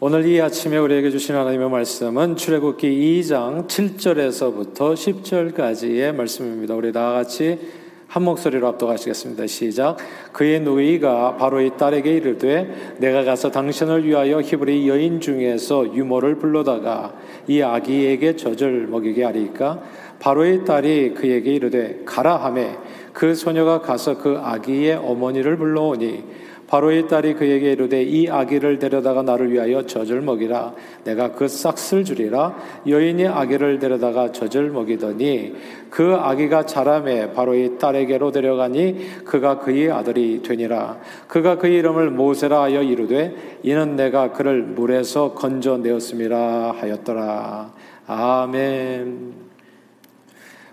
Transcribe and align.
오늘 0.00 0.26
이 0.26 0.40
아침에 0.40 0.78
우리에게 0.78 1.10
주신 1.10 1.34
하나님의 1.34 1.70
말씀은 1.70 2.36
출애굽기 2.36 3.20
2장 3.20 3.66
7절에서부터 3.66 4.94
10절까지의 4.94 6.14
말씀입니다. 6.14 6.76
우리 6.76 6.92
다 6.92 7.10
같이 7.10 7.58
한 8.06 8.22
목소리로 8.22 8.68
압도하시겠습니다. 8.68 9.48
시작. 9.48 9.96
그의 10.32 10.60
누이가 10.60 11.36
바로 11.36 11.60
이 11.60 11.76
딸에게 11.76 12.12
이르되 12.12 12.96
내가 12.98 13.24
가서 13.24 13.50
당신을 13.50 14.06
위하여 14.06 14.40
히브리 14.40 14.88
여인 14.88 15.20
중에서 15.20 15.92
유모를 15.92 16.36
불러다가 16.36 17.16
이 17.48 17.60
아기에게 17.60 18.36
젖을 18.36 18.86
먹이게 18.86 19.24
하리까 19.24 19.82
바로의 20.20 20.64
딸이 20.64 21.14
그에게 21.14 21.54
이르되 21.54 22.02
가라 22.04 22.36
하매 22.36 22.78
그 23.12 23.34
소녀가 23.34 23.80
가서 23.80 24.18
그 24.18 24.38
아기의 24.40 24.94
어머니를 24.94 25.56
불러오니 25.56 26.22
바로의 26.68 27.08
딸이 27.08 27.34
그에게 27.34 27.72
이르되 27.72 28.02
이 28.02 28.28
아기를 28.28 28.78
데려다가 28.78 29.22
나를 29.22 29.50
위하여 29.50 29.86
젖을 29.86 30.20
먹이라. 30.20 30.74
내가 31.04 31.32
그 31.32 31.48
싹쓸 31.48 32.04
주리라. 32.04 32.56
여인이 32.86 33.26
아기를 33.26 33.78
데려다가 33.78 34.32
젖을 34.32 34.70
먹이더니 34.70 35.54
그 35.88 36.14
아기가 36.14 36.66
자라매 36.66 37.32
바로의 37.32 37.78
딸에게로 37.78 38.32
데려가니 38.32 39.24
그가 39.24 39.58
그의 39.60 39.90
아들이 39.90 40.42
되니라. 40.42 40.98
그가 41.26 41.56
그 41.56 41.68
이름을 41.68 42.10
모세라 42.10 42.62
하여 42.62 42.82
이르되 42.82 43.34
이는 43.62 43.96
내가 43.96 44.32
그를 44.32 44.62
물에서 44.62 45.32
건져내었음이라 45.32 46.72
하였더라. 46.78 47.72
아멘. 48.06 49.32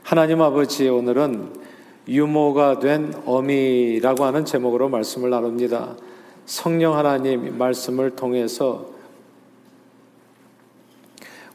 하나님 0.03 0.41
아버지 0.41 0.89
오늘은 0.89 1.64
유모가 2.07 2.79
된 2.79 3.13
어미라고 3.25 4.25
하는 4.25 4.45
제목으로 4.45 4.89
말씀을 4.89 5.29
나눕니다. 5.29 5.95
성령 6.45 6.95
하나님 6.95 7.57
말씀을 7.57 8.11
통해서 8.11 8.93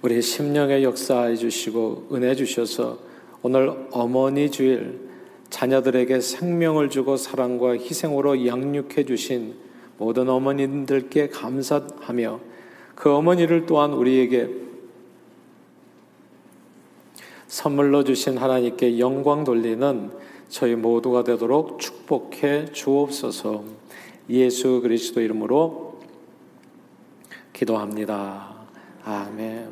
우리 0.03 0.21
심령에 0.21 0.83
역사해 0.83 1.37
주시고 1.37 2.09
은혜 2.13 2.35
주셔서 2.35 2.99
오늘 3.43 3.87
어머니 3.93 4.51
주일 4.51 5.11
자녀들에게 5.51 6.21
생명을 6.21 6.91
주고 6.91 7.17
사랑과 7.17 7.73
희생으로 7.73 8.47
양육해 8.47 9.05
주신 9.05 9.55
모든 9.99 10.29
어머님들께 10.29 11.29
감사하며 11.29 12.41
그 12.95 13.13
어머니를 13.13 13.67
또한 13.67 13.93
우리에게 13.93 14.49
선물로 17.49 18.05
주신 18.05 18.39
하나님께 18.39 18.99
영광 18.99 19.45
돌리는 19.45 20.11
저희 20.51 20.75
모두가 20.75 21.23
되도록 21.23 21.79
축복해 21.79 22.73
주옵소서. 22.73 23.63
예수 24.29 24.81
그리스도 24.81 25.21
이름으로 25.21 26.01
기도합니다. 27.53 28.57
아멘. 29.05 29.71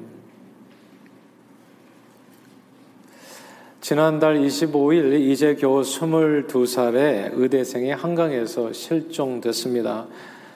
지난달 3.81 4.39
25일 4.39 5.21
이제 5.21 5.57
겨우 5.57 5.81
22살의 5.81 7.33
의대생이 7.33 7.91
한강에서 7.91 8.73
실종됐습니다. 8.73 10.07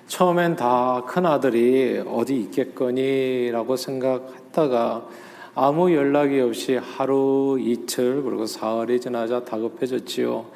처음엔 0.06 0.55
다 0.55 1.03
큰아들이 1.06 2.03
어디 2.06 2.37
있겠거니라고 2.43 3.77
생각했다가 3.77 5.09
아무 5.55 5.92
연락이 5.92 6.41
없이 6.41 6.77
하루 6.77 7.58
이틀 7.61 8.22
그리고 8.22 8.47
사흘이 8.47 9.00
지나자 9.00 9.45
다급해졌지요. 9.45 10.47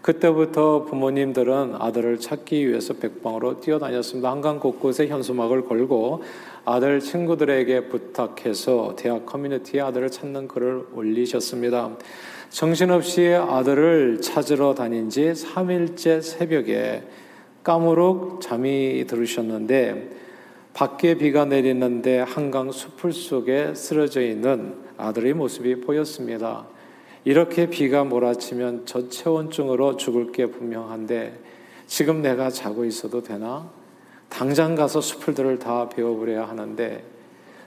그때부터 0.00 0.84
부모님들은 0.84 1.74
아들을 1.78 2.20
찾기 2.20 2.66
위해서 2.66 2.94
백방으로 2.94 3.60
뛰어다녔습니다. 3.60 4.30
한강 4.30 4.58
곳곳에 4.58 5.08
현수막을 5.08 5.66
걸고 5.66 6.22
아들 6.64 7.00
친구들에게 7.00 7.88
부탁해서 7.88 8.94
대학 8.96 9.26
커뮤니티에 9.26 9.82
아들을 9.82 10.10
찾는 10.10 10.48
글을 10.48 10.86
올리셨습니다. 10.94 11.98
정신없이 12.48 13.34
아들을 13.34 14.22
찾으러 14.22 14.74
다닌 14.74 15.10
지 15.10 15.32
3일째 15.32 16.22
새벽에 16.22 17.02
까무룩 17.62 18.40
잠이 18.40 19.04
들으셨는데 19.06 20.25
밖에 20.76 21.14
비가 21.14 21.46
내리는데 21.46 22.18
한강 22.18 22.70
수풀 22.70 23.10
속에 23.10 23.74
쓰러져 23.74 24.20
있는 24.20 24.74
아들의 24.98 25.32
모습이 25.32 25.80
보였습니다. 25.80 26.66
이렇게 27.24 27.70
비가 27.70 28.04
몰아치면 28.04 28.84
저체온증으로 28.84 29.96
죽을 29.96 30.32
게 30.32 30.44
분명한데 30.44 31.40
지금 31.86 32.20
내가 32.20 32.50
자고 32.50 32.84
있어도 32.84 33.22
되나? 33.22 33.70
당장 34.28 34.74
가서 34.74 35.00
수풀들을 35.00 35.60
다 35.60 35.88
베어버려야 35.88 36.46
하는데 36.46 37.02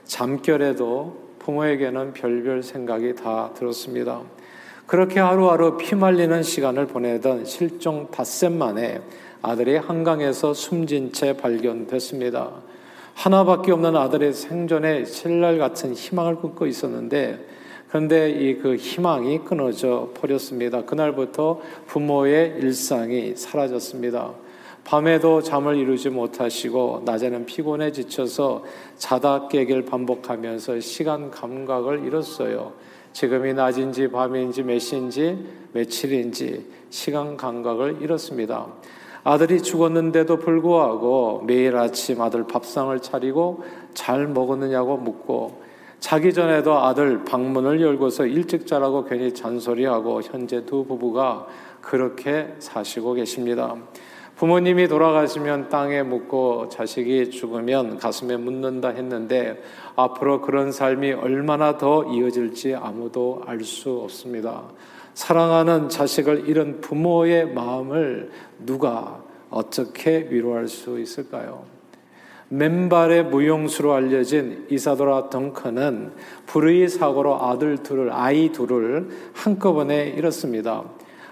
잠결에도 0.04 1.30
부모에게는 1.40 2.12
별별 2.12 2.62
생각이 2.62 3.16
다 3.16 3.52
들었습니다. 3.54 4.22
그렇게 4.86 5.18
하루하루 5.18 5.78
피말리는 5.78 6.44
시간을 6.44 6.86
보내던 6.86 7.44
실종 7.44 8.08
닷새 8.12 8.48
만에 8.48 9.00
아들이 9.42 9.74
한강에서 9.78 10.54
숨진 10.54 11.12
채 11.12 11.36
발견됐습니다. 11.36 12.70
하나밖에 13.14 13.72
없는 13.72 13.96
아들의 13.96 14.32
생존에 14.32 15.04
신랄 15.04 15.58
같은 15.58 15.94
희망을 15.94 16.36
끊고 16.36 16.66
있었는데 16.66 17.46
그런데 17.88 18.30
이 18.30 18.60
그 18.60 18.76
희망이 18.76 19.40
끊어져 19.40 20.10
버렸습니다. 20.14 20.84
그날부터 20.84 21.60
부모의 21.86 22.58
일상이 22.60 23.34
사라졌습니다. 23.34 24.32
밤에도 24.84 25.42
잠을 25.42 25.76
이루지 25.76 26.10
못하시고 26.10 27.02
낮에는 27.04 27.46
피곤해 27.46 27.92
지쳐서 27.92 28.64
자다 28.96 29.48
깨길 29.48 29.84
반복하면서 29.84 30.80
시간 30.80 31.30
감각을 31.30 32.04
잃었어요. 32.06 32.72
지금이 33.12 33.54
낮인지 33.54 34.08
밤인지 34.08 34.62
몇 34.62 34.78
시인지 34.78 35.44
며칠인지 35.72 36.66
시간 36.90 37.36
감각을 37.36 37.98
잃었습니다. 38.00 38.66
아들이 39.22 39.62
죽었는데도 39.62 40.38
불구하고 40.38 41.42
매일 41.46 41.76
아침 41.76 42.20
아들 42.20 42.46
밥상을 42.46 42.98
차리고 43.00 43.64
잘 43.92 44.26
먹었느냐고 44.26 44.96
묻고 44.96 45.62
자기 46.00 46.32
전에도 46.32 46.78
아들 46.78 47.24
방문을 47.24 47.82
열고서 47.82 48.24
일찍 48.24 48.66
자라고 48.66 49.04
괜히 49.04 49.34
잔소리하고 49.34 50.22
현재 50.22 50.64
두 50.64 50.84
부부가 50.84 51.46
그렇게 51.82 52.54
사시고 52.58 53.12
계십니다. 53.14 53.76
부모님이 54.36 54.88
돌아가시면 54.88 55.68
땅에 55.68 56.02
묻고 56.02 56.70
자식이 56.70 57.30
죽으면 57.30 57.98
가슴에 57.98 58.38
묻는다 58.38 58.88
했는데 58.88 59.62
앞으로 59.96 60.40
그런 60.40 60.72
삶이 60.72 61.12
얼마나 61.12 61.76
더 61.76 62.04
이어질지 62.04 62.74
아무도 62.74 63.42
알 63.44 63.60
수 63.60 64.00
없습니다. 64.02 64.62
사랑하는 65.14 65.88
자식을 65.88 66.48
잃은 66.48 66.80
부모의 66.80 67.52
마음을 67.52 68.30
누가 68.64 69.22
어떻게 69.50 70.28
위로할 70.30 70.68
수 70.68 70.98
있을까요? 71.00 71.64
맨발의 72.48 73.26
무용수로 73.26 73.92
알려진 73.94 74.66
이사도라 74.70 75.30
덩컨은 75.30 76.12
불의 76.46 76.88
사고로 76.88 77.42
아들 77.42 77.78
둘을 77.78 78.10
아이 78.12 78.50
둘을 78.50 79.08
한꺼번에 79.34 80.08
잃었습니다. 80.08 80.84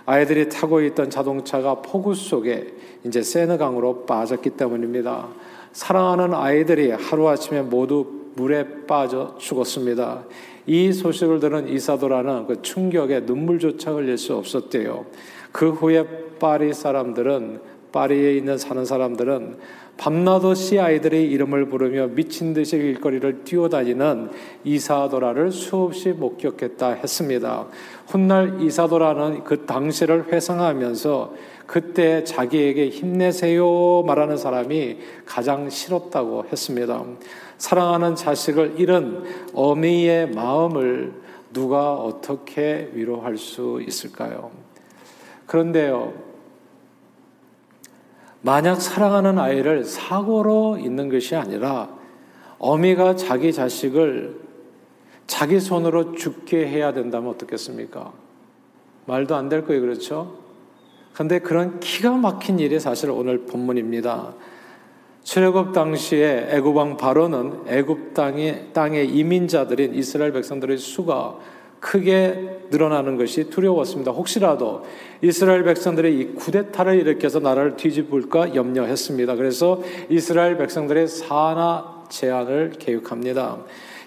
아이들이 0.07 0.49
타고 0.49 0.81
있던 0.81 1.11
자동차가 1.11 1.83
폭우 1.83 2.15
속에 2.15 2.73
이제 3.05 3.23
세느강으로 3.23 4.07
빠졌기 4.07 4.51
때문입니다. 4.51 5.29
사랑하는 5.73 6.35
아이들이 6.35 6.93
하루아침에 6.93 7.63
모두 7.63 8.07
물에 8.37 8.87
빠져 8.87 9.35
죽었습니다. 9.39 10.25
이 10.69 10.93
소식을 10.93 11.41
들은 11.41 11.67
이사도라는 11.67 12.47
그 12.47 12.61
충격에 12.61 13.21
눈물조차 13.21 13.93
흘릴 13.95 14.19
수 14.19 14.37
없었대요. 14.37 15.07
그 15.51 15.71
후에 15.71 16.07
파리 16.39 16.75
사람들은 16.75 17.61
파리에 17.91 18.37
있는 18.37 18.59
사는 18.59 18.85
사람들은 18.85 19.57
밤낮없이 19.97 20.79
아이들의 20.79 21.31
이름을 21.31 21.71
부르며 21.71 22.09
미친 22.09 22.53
듯이 22.53 22.77
길거리를 22.77 23.45
뛰어다니는 23.45 24.29
이사도라를 24.63 25.53
수없이 25.53 26.11
목격했다 26.11 26.91
했습니다. 26.91 27.67
훗날 28.07 28.61
이사도라는 28.61 29.45
그 29.45 29.65
당시를 29.65 30.31
회상하면서 30.31 31.35
그때 31.69 32.25
자기에게 32.25 32.89
힘내세요 32.89 34.03
말하는 34.07 34.39
사람이 34.39 35.01
가장 35.27 35.69
싫었다고 35.69 36.47
했습니다. 36.51 37.05
사랑하는 37.59 38.17
자식을 38.17 38.81
잃은 38.81 39.25
어미의 39.53 40.31
마음을 40.31 41.13
누가 41.53 41.93
어떻게 41.93 42.91
위로할 42.95 43.37
수 43.37 43.83
있을까요? 43.87 44.51
그런데요, 45.47 46.15
만약 48.41 48.81
사랑하는 48.81 49.39
아이를 49.39 49.85
사고로 49.85 50.79
있는 50.79 51.11
것이 51.11 51.37
아니라 51.37 51.91
어미가 52.59 53.17
자기 53.17 53.53
자식을 53.53 54.41
자기 55.27 55.61
손으로 55.61 56.15
죽게 56.15 56.67
해야 56.67 56.95
된다면 56.95 57.29
어떻겠습니까? 57.29 58.11
말도 59.05 59.37
안 59.37 59.51
될 59.51 59.67
거예요, 59.67 59.83
그렇죠? 59.83 60.38
근데 61.19 61.41
그런 61.41 61.81
기가 61.81 62.13
막힌 62.13 62.61
일이 62.61 62.79
사실 62.79 63.11
오늘 63.11 63.39
본문입니다. 63.45 64.35
출애굽 65.25 65.73
당시에 65.73 66.47
애굽 66.53 66.77
왕 66.77 66.97
바로는 66.97 67.63
애굽 67.67 68.15
땅의 68.15 68.69
땅의 68.73 69.09
이민자들인 69.09 69.97
이스라엘 69.97 70.31
백성들의 70.31 70.79
수가 70.79 71.37
크게 71.81 72.67
늘어나는 72.71 73.17
것이 73.17 73.51
두려웠습니다. 73.51 74.13
혹시라도 74.13 74.85
이스라엘 75.21 75.65
백성들의 75.65 76.17
이 76.17 76.35
쿠데타를 76.37 76.95
일으켜서 77.01 77.41
나라를 77.41 77.77
뒤집을까 77.77 78.55
염려했습니다. 78.55 79.35
그래서 79.35 79.83
이스라엘 80.09 80.57
백성들의 80.57 81.09
산하 81.09 82.05
제한을 82.09 82.75
계획합니다. 82.79 83.59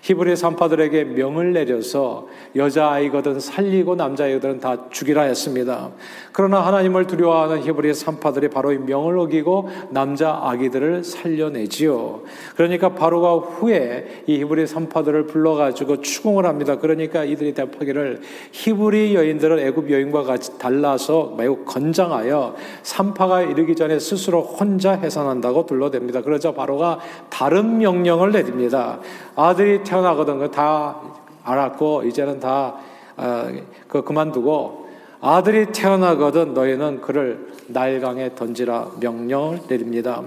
히브리 0.01 0.35
산파들에게 0.35 1.03
명을 1.05 1.53
내려서 1.53 2.27
여자아이거든 2.55 3.39
살리고 3.39 3.95
남자아이거든 3.95 4.59
다 4.59 4.89
죽이라 4.89 5.23
했습니다. 5.23 5.91
그러나 6.31 6.61
하나님을 6.61 7.07
두려워하는 7.07 7.61
히브리 7.63 7.93
산파들이 7.93 8.49
바로 8.49 8.71
이 8.71 8.77
명을 8.77 9.17
어기고 9.19 9.69
남자 9.89 10.39
아기들을 10.43 11.03
살려내지요. 11.03 12.21
그러니까 12.55 12.89
바로가 12.95 13.35
후에 13.35 14.23
이 14.25 14.39
히브리 14.39 14.65
산파들을 14.65 15.27
불러가지고 15.27 16.01
추궁을 16.01 16.45
합니다. 16.45 16.77
그러니까 16.77 17.23
이들이 17.23 17.53
대파기를 17.53 18.21
히브리 18.51 19.13
여인들은 19.15 19.59
애굽 19.59 19.91
여인과 19.91 20.23
같이 20.23 20.57
달라서 20.57 21.35
매우 21.37 21.63
건장하여 21.65 22.55
산파가 22.81 23.43
이르기 23.43 23.75
전에 23.75 23.99
스스로 23.99 24.41
혼자 24.41 24.93
해산한다고 24.93 25.67
둘러댑니다. 25.67 26.23
그러자 26.23 26.53
바로가 26.53 26.99
다른 27.29 27.77
명령을 27.77 28.31
내립니다. 28.31 28.99
아들이 29.35 29.83
태어나거든 29.91 30.49
다 30.51 30.95
알았고 31.43 32.03
이제는 32.03 32.39
다 32.39 32.75
어, 33.17 33.47
그 33.89 34.03
그만두고 34.03 34.87
아들이 35.19 35.65
태어나거든 35.65 36.53
너희는 36.53 37.01
그를 37.01 37.51
나일강에 37.67 38.33
던지라 38.33 38.91
명령을 39.01 39.63
내립니다. 39.67 40.23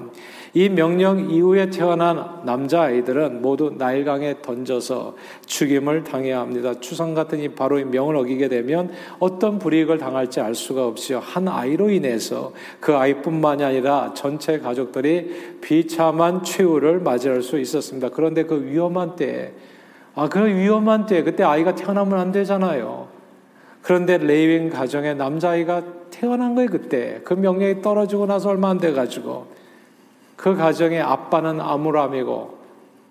이 0.56 0.68
명령 0.68 1.30
이후에 1.30 1.68
태어난 1.70 2.40
남자 2.44 2.82
아이들은 2.82 3.42
모두 3.42 3.74
나일강에 3.76 4.36
던져서 4.40 5.16
죽임을 5.46 6.04
당해야 6.04 6.38
합니다. 6.38 6.74
추상 6.78 7.12
같은 7.12 7.40
이 7.40 7.48
바로 7.48 7.80
이 7.80 7.84
명을 7.84 8.14
어기게 8.14 8.48
되면 8.48 8.92
어떤 9.18 9.58
불이익을 9.58 9.98
당할지 9.98 10.40
알 10.40 10.54
수가 10.54 10.86
없이요. 10.86 11.18
한 11.18 11.48
아이로 11.48 11.90
인해서 11.90 12.52
그 12.78 12.94
아이뿐만이 12.94 13.64
아니라 13.64 14.12
전체 14.14 14.60
가족들이 14.60 15.58
비참한 15.60 16.44
최후를 16.44 17.00
맞이할 17.00 17.42
수 17.42 17.58
있었습니다. 17.58 18.10
그런데 18.10 18.44
그 18.44 18.64
위험한 18.64 19.16
때에 19.16 19.52
아, 20.14 20.28
그 20.28 20.46
위험한 20.46 21.06
때 21.06 21.24
그때 21.24 21.42
아이가 21.42 21.74
태어나면 21.74 22.16
안 22.16 22.30
되잖아요. 22.30 23.08
그런데 23.82 24.18
레이윈 24.18 24.70
가정에 24.70 25.14
남자아이가 25.14 25.82
태어난 26.10 26.54
거예요, 26.54 26.70
그때. 26.70 27.20
그 27.24 27.34
명령이 27.34 27.82
떨어지고 27.82 28.26
나서 28.26 28.50
얼마 28.50 28.70
안 28.70 28.78
돼가지고. 28.78 29.63
그 30.44 30.54
가정의 30.54 31.00
아빠는 31.00 31.58
아무람이고, 31.58 32.58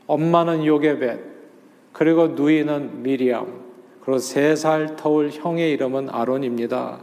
엄마는 0.05 0.67
요게벳, 0.67 1.19
그리고 1.91 2.27
누이는 2.27 3.01
미리암, 3.01 3.47
그리고 4.01 4.19
세 4.19 4.55
살 4.55 4.95
터울 4.95 5.31
형의 5.31 5.71
이름은 5.71 6.11
아론입니다. 6.11 6.99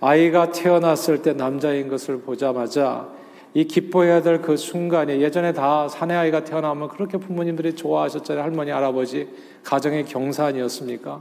아이가 0.00 0.52
태어났을 0.52 1.20
때 1.20 1.34
남자인 1.34 1.90
것을 1.90 2.22
보자마자 2.22 3.08
이 3.52 3.66
기뻐해야 3.66 4.22
될 4.22 4.40
그 4.40 4.56
순간에 4.56 5.20
예전에 5.20 5.52
다 5.52 5.86
사내 5.86 6.14
아이가 6.14 6.44
태어나면 6.44 6.88
그렇게 6.88 7.18
부모님들이 7.18 7.76
좋아하셨잖아요. 7.76 8.42
할머니, 8.42 8.70
할아버지, 8.70 9.28
가정의 9.64 10.06
경산이었습니까? 10.06 11.20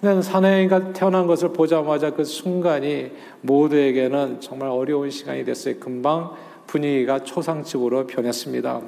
근데 0.00 0.22
사내아이가 0.22 0.92
태어난 0.92 1.26
것을 1.26 1.52
보자마자 1.52 2.10
그 2.10 2.22
순간이 2.24 3.10
모두에게는 3.42 4.40
정말 4.40 4.68
어려운 4.68 5.10
시간이 5.10 5.44
됐어요. 5.44 5.74
금방 5.80 6.30
분위기가 6.70 7.18
초상집으로 7.24 8.06
변했습니다. 8.06 8.80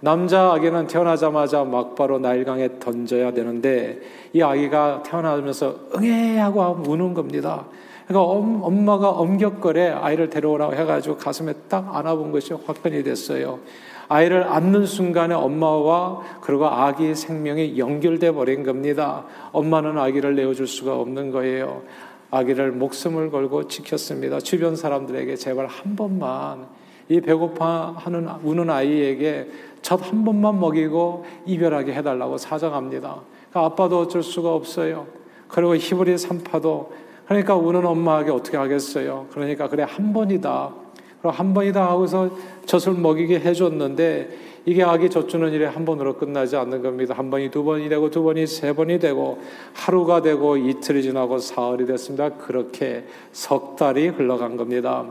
남자 0.00 0.52
아기는 0.52 0.86
태어나자마자 0.86 1.64
막바로 1.64 2.18
나일강에 2.18 2.78
던져야 2.78 3.32
되는데 3.32 4.00
이 4.34 4.42
아기가 4.42 5.02
태어나면서 5.02 5.76
응애 5.96 6.38
하고 6.38 6.82
우는 6.86 7.14
겁니다. 7.14 7.64
그러니까 8.06 8.30
엄마가 8.66 9.08
엄격거래 9.08 9.88
아이를 9.88 10.28
데려오라고 10.28 10.74
해가지고 10.74 11.16
가슴에 11.16 11.54
딱 11.70 11.96
안아본 11.96 12.32
것이 12.32 12.52
확변이 12.52 13.02
됐어요. 13.02 13.60
아이를 14.08 14.44
안는 14.44 14.84
순간에 14.84 15.34
엄마와 15.34 16.20
그리고 16.42 16.66
아기 16.66 17.14
생명이 17.14 17.78
연결돼 17.78 18.32
버린 18.32 18.62
겁니다. 18.62 19.24
엄마는 19.52 19.96
아기를 19.96 20.36
내어줄 20.36 20.66
수가 20.66 21.00
없는 21.00 21.30
거예요. 21.30 21.82
아기를 22.30 22.72
목숨을 22.72 23.30
걸고 23.30 23.68
지켰습니다. 23.68 24.40
주변 24.40 24.76
사람들에게 24.76 25.36
제발 25.36 25.66
한 25.66 25.96
번만 25.96 26.66
이 27.08 27.20
배고파하는 27.20 28.28
우는 28.42 28.70
아이에게 28.70 29.48
첫한 29.82 30.24
번만 30.24 30.58
먹이고 30.60 31.24
이별하게 31.46 31.92
해달라고 31.92 32.38
사정합니다. 32.38 33.20
그러니까 33.50 33.72
아빠도 33.72 34.00
어쩔 34.00 34.22
수가 34.22 34.54
없어요. 34.54 35.06
그리고 35.48 35.76
히브리 35.76 36.16
산파도 36.18 36.92
그러니까 37.26 37.56
우는 37.56 37.84
엄마에게 37.84 38.30
어떻게 38.30 38.56
하겠어요? 38.56 39.26
그러니까 39.30 39.68
그래 39.68 39.84
한 39.86 40.12
번이다. 40.12 40.72
그럼 41.20 41.34
한 41.34 41.54
번이다 41.54 41.86
하고서 41.86 42.30
젖을 42.66 42.94
먹이게 42.94 43.40
해줬는데 43.40 44.54
이게 44.66 44.82
아기 44.82 45.10
젖주는 45.10 45.52
일이 45.52 45.64
한 45.64 45.84
번으로 45.84 46.16
끝나지 46.16 46.56
않는 46.56 46.82
겁니다. 46.82 47.14
한 47.16 47.30
번이 47.30 47.50
두 47.50 47.64
번이 47.64 47.88
되고 47.88 48.10
두 48.10 48.22
번이 48.22 48.46
세 48.46 48.72
번이 48.72 48.98
되고 48.98 49.38
하루가 49.74 50.22
되고 50.22 50.56
이틀이 50.56 51.02
지나고 51.02 51.38
사흘이 51.38 51.86
됐습니다. 51.86 52.30
그렇게 52.30 53.04
석 53.32 53.76
달이 53.76 54.08
흘러간 54.08 54.56
겁니다. 54.56 55.06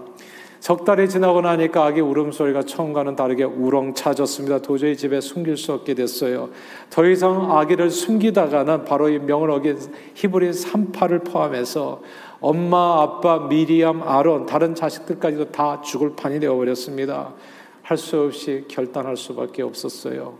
석 0.63 0.85
달이 0.85 1.09
지나고 1.09 1.41
나니까 1.41 1.83
아기 1.83 1.99
울음소리가 1.99 2.63
처음과는 2.63 3.17
다르게 3.17 3.43
우렁차졌습니다. 3.43 4.59
도저히 4.59 4.95
집에 4.95 5.19
숨길 5.19 5.57
수 5.57 5.73
없게 5.73 5.93
됐어요. 5.93 6.51
더 6.89 7.05
이상 7.05 7.51
아기를 7.51 7.89
숨기다가는 7.89 8.85
바로 8.85 9.09
이 9.09 9.19
명을 9.19 9.51
어긴 9.51 9.77
히브리 10.13 10.53
산파를 10.53 11.19
포함해서 11.19 12.01
엄마, 12.39 13.01
아빠, 13.01 13.39
미리암, 13.39 14.03
아론, 14.03 14.45
다른 14.45 14.73
자식들까지도 14.73 15.51
다 15.51 15.81
죽을 15.81 16.15
판이 16.15 16.39
되어버렸습니다. 16.39 17.33
할 17.81 17.97
수 17.97 18.21
없이 18.21 18.63
결단할 18.69 19.17
수밖에 19.17 19.63
없었어요. 19.63 20.35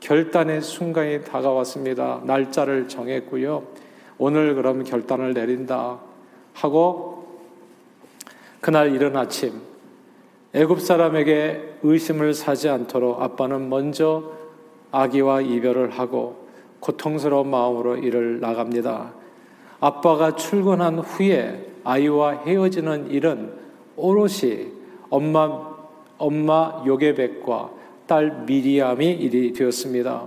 결단의 0.00 0.62
순간이 0.62 1.22
다가왔습니다. 1.22 2.22
날짜를 2.24 2.88
정했고요. 2.88 3.62
오늘 4.18 4.56
그럼 4.56 4.82
결단을 4.82 5.32
내린다 5.32 6.00
하고 6.54 7.19
그날 8.60 8.94
이른 8.94 9.16
아침 9.16 9.52
애굽 10.52 10.80
사람에게 10.80 11.78
의심을 11.82 12.34
사지 12.34 12.68
않도록 12.68 13.22
아빠는 13.22 13.70
먼저 13.70 14.32
아기와 14.90 15.40
이별을 15.40 15.90
하고 15.90 16.48
고통스러운 16.80 17.48
마음으로 17.48 17.96
일을 17.96 18.40
나갑니다. 18.40 19.12
아빠가 19.80 20.34
출근한 20.34 20.98
후에 20.98 21.66
아이와 21.84 22.42
헤어지는 22.44 23.10
일은 23.10 23.52
오롯이 23.96 24.68
엄마 25.08 25.70
엄마 26.18 26.82
요게백과 26.86 27.70
딸 28.06 28.44
미리암이 28.44 29.10
일이 29.10 29.52
되었습니다. 29.52 30.26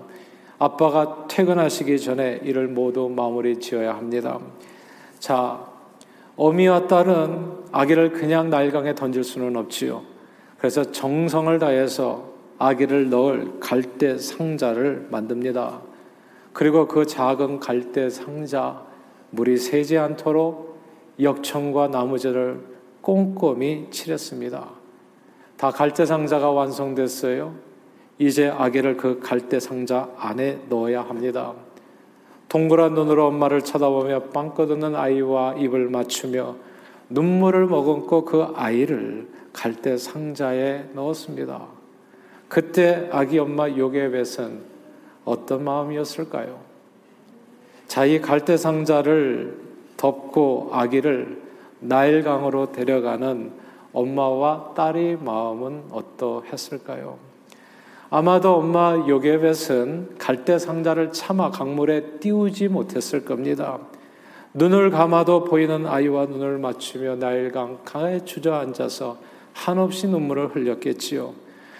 아빠가 0.58 1.28
퇴근하시기 1.28 2.00
전에 2.00 2.40
일을 2.44 2.68
모두 2.70 3.10
마무리 3.10 3.60
지어야 3.60 3.94
합니다. 3.94 4.40
자, 5.20 5.68
어미와 6.36 6.88
딸은 6.88 7.63
아기를 7.74 8.12
그냥 8.12 8.52
나일강에 8.52 8.94
던질 8.94 9.24
수는 9.24 9.58
없지요. 9.58 10.04
그래서 10.60 10.84
정성을 10.84 11.58
다해서 11.58 12.32
아기를 12.60 13.10
넣을 13.10 13.60
갈대 13.60 14.20
상자를 14.20 15.08
만듭니다. 15.10 15.82
그리고 16.54 16.88
그 16.88 17.08
작은 17.08 17.60
갈대 17.60 18.12
상자 18.12 18.86
물이 19.32 19.58
새지 19.58 19.98
않도록 19.98 20.78
역청과 21.20 21.88
나무재를 21.88 22.62
꼼꼼히 23.02 23.88
칠했습니다. 23.90 24.70
다 25.58 25.72
갈대 25.72 26.06
상자가 26.06 26.52
완성됐어요. 26.52 27.56
이제 28.20 28.50
아기를 28.50 28.98
그 28.98 29.20
갈대 29.20 29.60
상자 29.60 30.10
안에 30.18 30.60
넣어야 30.70 31.02
합니다. 31.02 31.54
동그란 32.50 32.94
눈으로 32.94 33.26
엄마를 33.26 33.62
쳐다보며 33.62 34.26
빵 34.26 34.54
끄덕는 34.54 34.96
아이와 34.96 35.56
입을 35.56 35.90
맞추며 35.90 36.56
눈물을 37.14 37.68
머금고 37.68 38.26
그 38.26 38.44
아이를 38.56 39.28
갈대 39.54 39.98
상자에 39.98 40.86
넣었습니다. 40.94 41.68
그때 42.48 43.08
아기 43.12 43.38
엄마 43.38 43.70
요게벳은 43.70 44.62
어떤 45.24 45.64
마음이었을까요? 45.64 46.60
자기 47.88 48.20
갈대 48.20 48.58
상자를 48.58 49.58
덮고 49.96 50.70
아기를 50.72 51.42
나일강으로 51.80 52.72
데려가는 52.72 53.52
엄마와 53.94 54.74
딸의 54.76 55.18
마음은 55.22 55.84
어떠했을까요? 55.92 57.18
아마도 58.10 58.56
엄마 58.56 58.96
요게벳은 59.08 60.18
갈대 60.18 60.58
상자를 60.58 61.12
차마 61.12 61.52
강물에 61.52 62.20
띄우지 62.20 62.70
못했을 62.70 63.24
겁니다. 63.24 63.80
눈을 64.56 64.92
감아도 64.92 65.44
보이는 65.44 65.88
아이와 65.88 66.28
눈을 66.28 66.60
맞추며 66.60 67.16
나일강 67.16 67.80
강에 67.84 68.24
주저앉아서 68.24 69.18
한없이 69.54 70.08
눈물을 70.08 70.56
흘렸겠지요. 70.56 71.34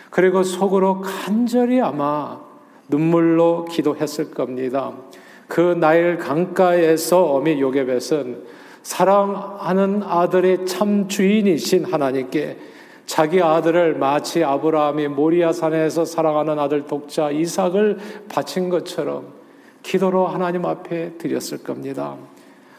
그리고 0.10 0.44
속으로 0.44 1.02
간절히 1.02 1.80
아마 1.82 2.40
눈물로 2.88 3.66
기도했을 3.66 4.32
겁니다. 4.32 4.94
그 5.48 5.62
나일 5.62 6.18
강가에서 6.18 7.26
어미 7.34 7.62
요게벳은 7.62 8.44
사랑하는 8.82 10.04
아들의 10.04 10.66
참 10.66 11.08
주인이신 11.08 11.86
하나님께 11.86 12.58
자기 13.06 13.42
아들을 13.42 13.96
마치 13.96 14.44
아브라함이 14.44 15.10
모리아산에서 15.10 16.06
사랑하는 16.06 16.58
아들 16.58 16.88
독자 16.88 17.30
이삭을 17.30 17.98
바친 18.30 18.70
것처럼 18.70 19.28
기도로 19.84 20.28
하나님 20.28 20.66
앞에 20.66 21.18
드렸을 21.18 21.60
겁니다. 21.60 22.18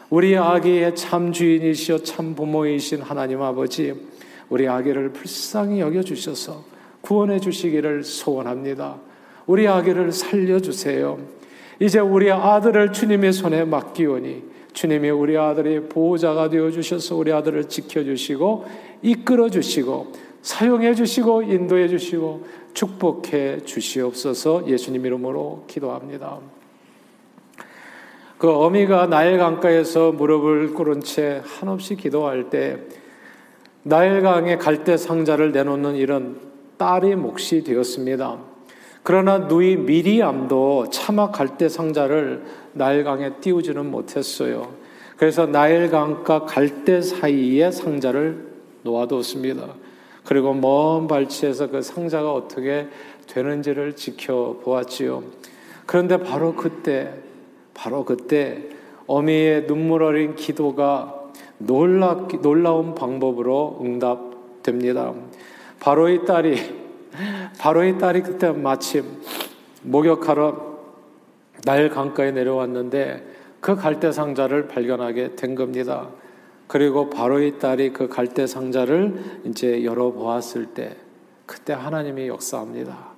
우리 0.09 0.37
아기의 0.37 0.95
참 0.95 1.31
주인이시여 1.31 1.99
참 1.99 2.35
부모이신 2.35 3.01
하나님 3.01 3.41
아버지, 3.41 3.93
우리 4.49 4.67
아기를 4.67 5.13
불쌍히 5.13 5.79
여겨 5.79 6.03
주셔서 6.03 6.63
구원해 7.01 7.39
주시기를 7.39 8.03
소원합니다. 8.03 8.97
우리 9.47 9.67
아기를 9.67 10.11
살려 10.11 10.59
주세요. 10.59 11.17
이제 11.79 11.99
우리 11.99 12.31
아들을 12.31 12.93
주님의 12.93 13.33
손에 13.33 13.65
맡기오니 13.65 14.43
주님이 14.73 15.09
우리 15.09 15.37
아들의 15.37 15.89
보호자가 15.89 16.49
되어 16.49 16.69
주셔서 16.69 17.15
우리 17.15 17.31
아들을 17.31 17.67
지켜 17.69 18.03
주시고 18.03 18.65
이끌어 19.01 19.49
주시고 19.49 20.13
사용해 20.41 20.95
주시고 20.95 21.43
인도해 21.43 21.87
주시고 21.87 22.45
축복해 22.73 23.61
주시옵소서 23.61 24.67
예수님 24.67 25.05
이름으로 25.05 25.63
기도합니다. 25.67 26.39
그 28.45 28.51
어미가 28.51 29.07
나일 29.07 29.39
강가에서 29.39 30.11
무릎을 30.11 30.75
꿇은 30.75 31.01
채 31.01 31.41
한없이 31.43 31.95
기도할 31.95 32.51
때 32.51 32.77
나일 33.81 34.21
강에 34.21 34.57
갈대 34.57 34.97
상자를 34.97 35.51
내놓는 35.51 35.95
일은 35.95 36.37
딸이 36.77 37.15
몫이 37.15 37.63
되었습니다. 37.63 38.37
그러나 39.01 39.39
누이 39.39 39.77
미리암도 39.77 40.91
차마 40.91 41.31
갈대 41.31 41.67
상자를 41.67 42.43
나일강에 42.73 43.37
띄우지는 43.41 43.89
못했어요. 43.89 44.75
그래서 45.17 45.47
나일강과 45.47 46.45
갈대 46.45 47.01
사이에 47.01 47.71
상자를 47.71 48.45
놓아뒀습니다. 48.83 49.69
그리고 50.23 50.53
먼 50.53 51.07
발치에서 51.07 51.71
그 51.71 51.81
상자가 51.81 52.31
어떻게 52.31 52.89
되는지를 53.25 53.95
지켜보았지요. 53.95 55.23
그런데 55.87 56.17
바로 56.17 56.53
그때, 56.53 57.11
바로 57.75 58.03
그때 58.03 58.63
어미의 59.05 59.67
눈물 59.67 60.01
어린 60.01 60.35
기도가 60.35 61.25
놀라, 61.59 62.27
놀라운 62.41 62.95
방법으로 62.95 63.79
응답됩니다. 63.81 65.13
바로 65.79 66.09
이 66.09 66.25
딸이 66.25 66.57
바로 67.59 67.83
이 67.83 67.97
딸이 67.97 68.23
그때 68.23 68.51
마침 68.51 69.21
목욕하러 69.83 70.75
나일 71.63 71.89
강가에 71.89 72.31
내려왔는데 72.31 73.35
그 73.59 73.75
갈대 73.75 74.11
상자를 74.11 74.67
발견하게 74.67 75.35
된 75.35 75.55
겁니다. 75.55 76.09
그리고 76.67 77.09
바로 77.09 77.41
이 77.41 77.59
딸이 77.59 77.93
그 77.93 78.07
갈대 78.07 78.47
상자를 78.47 79.41
이제 79.45 79.83
열어보았을 79.83 80.67
때 80.67 80.95
그때 81.45 81.73
하나님이 81.73 82.27
역사합니다. 82.27 83.15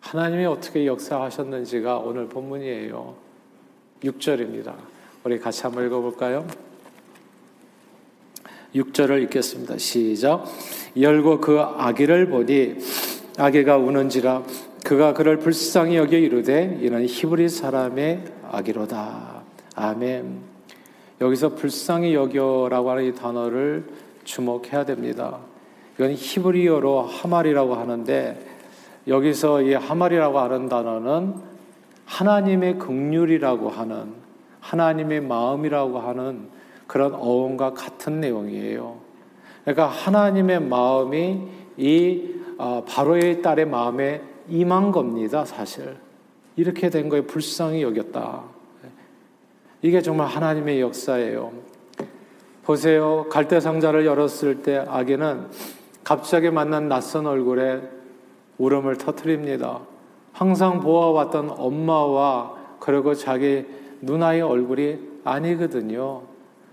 하나님이 0.00 0.44
어떻게 0.44 0.86
역사하셨는지가 0.86 1.98
오늘 1.98 2.28
본문이에요. 2.28 3.23
6절입니다. 4.04 4.74
우리 5.24 5.38
같이 5.38 5.62
한번 5.62 5.86
읽어볼까요? 5.86 6.46
6절을 8.74 9.22
읽겠습니다. 9.24 9.78
시작. 9.78 10.44
열고 11.00 11.40
그 11.40 11.60
아기를 11.60 12.28
보니 12.28 12.76
아기가 13.38 13.78
우는지라 13.78 14.42
그가 14.84 15.14
그를 15.14 15.38
불쌍히 15.38 15.96
여겨 15.96 16.18
이르되 16.18 16.78
이는 16.82 17.06
히브리 17.06 17.48
사람의 17.48 18.24
아기로다. 18.50 19.42
아멘. 19.76 20.40
여기서 21.20 21.54
불쌍히 21.54 22.14
여겨라고 22.14 22.90
하는 22.90 23.04
이 23.04 23.14
단어를 23.14 23.86
주목해야 24.24 24.84
됩니다. 24.84 25.38
이건 25.96 26.12
히브리어로 26.12 27.02
하말이라고 27.02 27.74
하는데 27.74 28.38
여기서 29.08 29.62
이 29.62 29.74
하말이라고 29.74 30.38
하는 30.38 30.68
단어는 30.68 31.53
하나님의 32.06 32.78
극률이라고 32.78 33.70
하는 33.70 34.12
하나님의 34.60 35.20
마음이라고 35.22 35.98
하는 35.98 36.48
그런 36.86 37.14
어원과 37.14 37.74
같은 37.74 38.20
내용이에요. 38.20 38.98
그러니까 39.62 39.86
하나님의 39.86 40.60
마음이 40.60 41.42
이 41.76 42.34
어, 42.58 42.84
바로의 42.86 43.42
딸의 43.42 43.66
마음에 43.66 44.22
임한 44.48 44.92
겁니다, 44.92 45.44
사실. 45.44 45.96
이렇게 46.56 46.88
된 46.88 47.08
거에 47.08 47.22
불쌍히 47.22 47.82
여겼다. 47.82 48.44
이게 49.82 50.00
정말 50.00 50.28
하나님의 50.28 50.80
역사예요. 50.80 51.52
보세요. 52.62 53.26
갈대 53.28 53.60
상자를 53.60 54.06
열었을 54.06 54.62
때 54.62 54.84
아기는 54.88 55.48
갑자기 56.04 56.50
만난 56.50 56.88
낯선 56.88 57.26
얼굴에 57.26 57.82
울음을 58.56 58.96
터뜨립니다. 58.96 59.80
항상 60.34 60.80
보아왔던 60.80 61.54
엄마와 61.56 62.54
그리고 62.80 63.14
자기 63.14 63.64
누나의 64.02 64.42
얼굴이 64.42 64.98
아니거든요. 65.24 66.22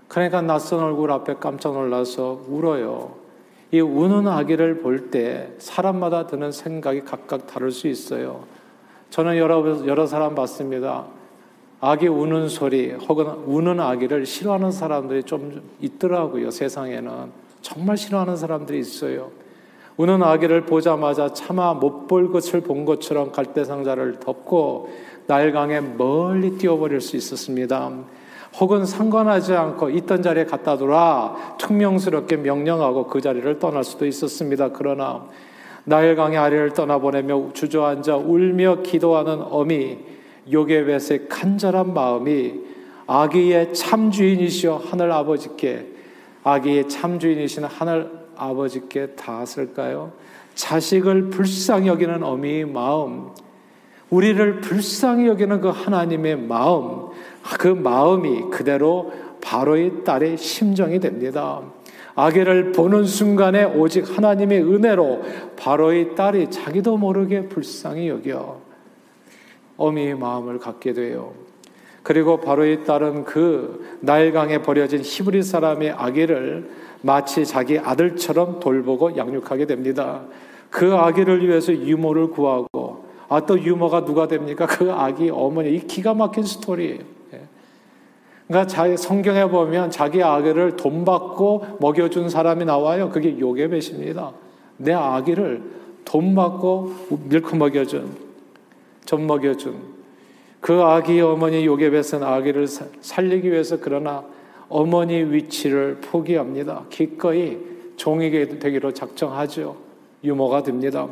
그러니까 0.08 0.42
낯선 0.42 0.80
얼굴 0.80 1.10
앞에 1.12 1.36
깜짝 1.40 1.72
놀라서 1.72 2.42
울어요. 2.48 3.14
이 3.70 3.80
우는 3.80 4.28
아기를 4.28 4.82
볼 4.82 5.10
때 5.10 5.54
사람마다 5.58 6.26
드는 6.26 6.52
생각이 6.52 7.02
각각 7.02 7.46
다를 7.46 7.70
수 7.70 7.86
있어요. 7.88 8.44
저는 9.10 9.38
여러, 9.38 9.86
여러 9.86 10.06
사람 10.06 10.34
봤습니다. 10.34 11.06
아기 11.80 12.08
우는 12.08 12.48
소리 12.48 12.92
혹은 12.92 13.26
우는 13.26 13.80
아기를 13.80 14.26
싫어하는 14.26 14.72
사람들이 14.72 15.22
좀 15.22 15.62
있더라고요, 15.80 16.50
세상에는. 16.50 17.30
정말 17.62 17.96
싫어하는 17.96 18.36
사람들이 18.36 18.78
있어요. 18.80 19.30
우는 19.96 20.22
아기를 20.22 20.66
보자마자 20.66 21.32
차마 21.32 21.74
못 21.74 22.06
볼 22.08 22.30
것을 22.30 22.60
본 22.60 22.84
것처럼 22.84 23.32
갈대상자를 23.32 24.20
덮고 24.20 24.90
날강에 25.26 25.80
멀리 25.80 26.58
뛰어버릴 26.58 27.00
수 27.00 27.16
있었습니다. 27.16 27.90
혹은 28.60 28.84
상관하지 28.84 29.54
않고 29.54 29.88
있던 29.90 30.22
자리에 30.22 30.44
갖다 30.44 30.76
두라 30.76 31.56
퉁명스럽게 31.58 32.36
명령하고 32.36 33.06
그 33.06 33.20
자리를 33.20 33.58
떠날 33.58 33.82
수도 33.82 34.04
있었습니다. 34.04 34.70
그러나 34.72 35.26
나일강의 35.84 36.36
아래를 36.36 36.74
떠나보내며 36.74 37.52
주저앉아 37.54 38.16
울며 38.16 38.82
기도하는 38.82 39.40
어미 39.42 39.98
요게벳의 40.52 41.28
간절한 41.28 41.94
마음이 41.94 42.54
아기의 43.06 43.72
참주인이시여 43.74 44.82
하늘 44.90 45.12
아버지께 45.12 45.86
아기의 46.44 46.88
참주인이신 46.88 47.64
하늘 47.64 48.21
아버지께 48.42 49.08
닿았을까요? 49.16 50.12
자식을 50.54 51.30
불쌍히 51.30 51.88
여기는 51.88 52.22
어미의 52.22 52.66
마음, 52.66 53.30
우리를 54.10 54.60
불쌍히 54.60 55.26
여기는 55.26 55.60
그 55.60 55.68
하나님의 55.68 56.36
마음, 56.36 57.08
그 57.58 57.68
마음이 57.68 58.50
그대로 58.50 59.12
바로의 59.40 60.04
딸의 60.04 60.36
심정이 60.36 61.00
됩니다. 61.00 61.62
아기를 62.14 62.72
보는 62.72 63.04
순간에 63.04 63.64
오직 63.64 64.16
하나님의 64.16 64.62
은혜로 64.62 65.22
바로의 65.56 66.14
딸이 66.14 66.50
자기도 66.50 66.98
모르게 66.98 67.48
불쌍히 67.48 68.08
여겨 68.08 68.60
어미의 69.78 70.16
마음을 70.16 70.58
갖게 70.58 70.92
돼요. 70.92 71.32
그리고 72.02 72.40
바로의 72.40 72.84
딸은 72.84 73.24
그 73.24 73.96
나일강에 74.00 74.58
버려진 74.62 75.00
히브리 75.02 75.42
사람의 75.42 75.92
아기를 75.92 76.68
마치 77.02 77.44
자기 77.44 77.78
아들처럼 77.78 78.60
돌보고 78.60 79.16
양육하게 79.16 79.66
됩니다. 79.66 80.22
그 80.70 80.94
아기를 80.94 81.46
위해서 81.46 81.72
유모를 81.72 82.30
구하고 82.30 83.04
아 83.28 83.40
또 83.46 83.58
유모가 83.58 84.04
누가 84.04 84.28
됩니까? 84.28 84.66
그 84.66 84.92
아기 84.92 85.30
어머니 85.30 85.74
이 85.74 85.86
기가 85.86 86.12
막힌 86.12 86.44
스토리예요. 86.44 87.00
그러니까 88.46 88.66
자기 88.66 88.96
성경에 88.98 89.46
보면 89.48 89.90
자기 89.90 90.22
아기를 90.22 90.76
돈 90.76 91.06
받고 91.06 91.78
먹여준 91.80 92.28
사람이 92.28 92.66
나와요. 92.66 93.08
그게 93.08 93.38
요게벳입니다. 93.38 94.32
내 94.76 94.92
아기를 94.92 95.62
돈 96.04 96.34
받고 96.34 96.92
밀크 97.28 97.54
먹여준, 97.54 98.14
젖 99.06 99.20
먹여준 99.20 99.76
그 100.60 100.82
아기 100.82 101.20
어머니 101.20 101.64
요게벳은 101.64 102.22
아기를 102.22 102.66
살리기 103.00 103.50
위해서 103.50 103.78
그러나 103.80 104.24
어머니 104.68 105.22
위치를 105.22 105.98
포기합니다. 106.00 106.84
기꺼이 106.90 107.58
종이게 107.96 108.58
되기로 108.58 108.92
작정하죠. 108.94 109.76
유모가 110.24 110.62
됩니다. 110.62 111.08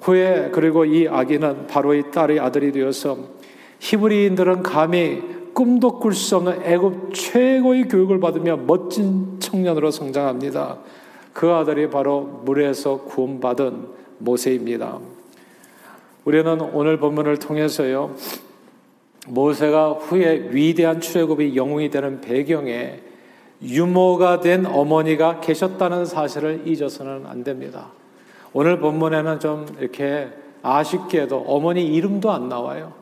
후에 0.00 0.50
그리고 0.52 0.84
이 0.84 1.08
아기는 1.08 1.66
바로 1.66 1.94
이 1.94 2.10
딸의 2.10 2.40
아들이 2.40 2.72
되어서 2.72 3.16
히브리인들은 3.80 4.62
감히 4.62 5.22
꿈도 5.54 5.98
꿀 5.98 6.12
수 6.12 6.36
없는 6.36 6.62
애굽 6.64 7.14
최고의 7.14 7.88
교육을 7.88 8.18
받으며 8.20 8.56
멋진 8.56 9.38
청년으로 9.38 9.90
성장합니다. 9.90 10.78
그 11.32 11.50
아들이 11.50 11.88
바로 11.88 12.42
물에서 12.44 13.02
구원받은 13.02 13.86
모세입니다. 14.18 14.98
우리는 16.24 16.60
오늘 16.60 16.98
본문을 16.98 17.38
통해서요, 17.38 18.14
모세가 19.26 19.92
후에 19.92 20.48
위대한 20.50 21.00
출애굽이 21.00 21.56
영웅이 21.56 21.90
되는 21.90 22.20
배경에 22.20 23.00
유모가 23.62 24.40
된 24.40 24.66
어머니가 24.66 25.40
계셨다는 25.40 26.04
사실을 26.04 26.66
잊어서는 26.66 27.26
안 27.26 27.44
됩니다. 27.44 27.90
오늘 28.52 28.78
본문에는 28.78 29.40
좀 29.40 29.66
이렇게 29.78 30.28
아쉽게도 30.62 31.44
어머니 31.46 31.86
이름도 31.86 32.30
안 32.30 32.48
나와요. 32.48 32.92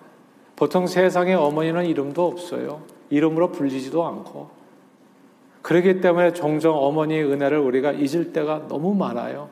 보통 0.57 0.87
세상에 0.87 1.35
어머니는 1.35 1.87
이름도 1.87 2.27
없어요. 2.27 2.83
이름으로 3.11 3.51
불리지도 3.53 4.05
않고. 4.05 4.51
그렇기 5.63 6.01
때문에 6.01 6.33
종종 6.33 6.77
어머니의 6.77 7.25
은혜를 7.25 7.59
우리가 7.59 7.93
잊을 7.93 8.33
때가 8.33 8.67
너무 8.69 8.95
많아요. 8.95 9.49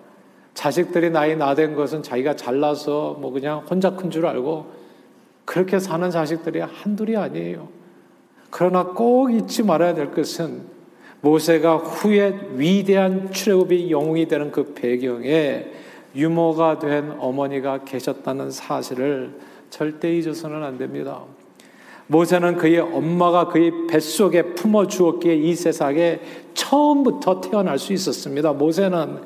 자식들이 0.55 1.11
나이 1.11 1.37
나된 1.37 1.75
것은 1.75 2.03
자기가 2.03 2.37
잘나서 2.37 3.17
뭐 3.21 3.31
그냥 3.31 3.65
혼자 3.69 3.91
큰 3.95 4.11
줄 4.11 4.27
알고 4.27 4.80
그렇게 5.51 5.81
사는 5.81 6.09
자식들이 6.13 6.61
한둘이 6.61 7.17
아니에요. 7.17 7.67
그러나 8.51 8.85
꼭 8.85 9.35
잊지 9.35 9.65
말아야 9.65 9.95
될 9.95 10.13
것은 10.13 10.63
모세가 11.23 11.79
후에 11.79 12.51
위대한 12.53 13.33
출애굽이 13.33 13.91
영웅이 13.91 14.29
되는 14.29 14.53
그 14.53 14.75
배경에 14.75 15.67
유모가 16.15 16.79
된 16.79 17.17
어머니가 17.19 17.79
계셨다는 17.79 18.53
사실을 18.53 19.41
절대 19.71 20.17
잊어서는 20.17 20.63
안 20.63 20.79
됩니다. 20.79 21.25
모세는 22.07 22.57
그의 22.57 22.79
엄마가 22.79 23.49
그의 23.49 23.89
뱃속에 23.89 24.55
품어 24.55 24.87
주었기에 24.87 25.35
이 25.35 25.57
세상에 25.57 26.21
처음부터 26.55 27.41
태어날 27.41 27.77
수 27.77 27.93
있었습니다. 27.93 28.53
모세는 28.53 29.19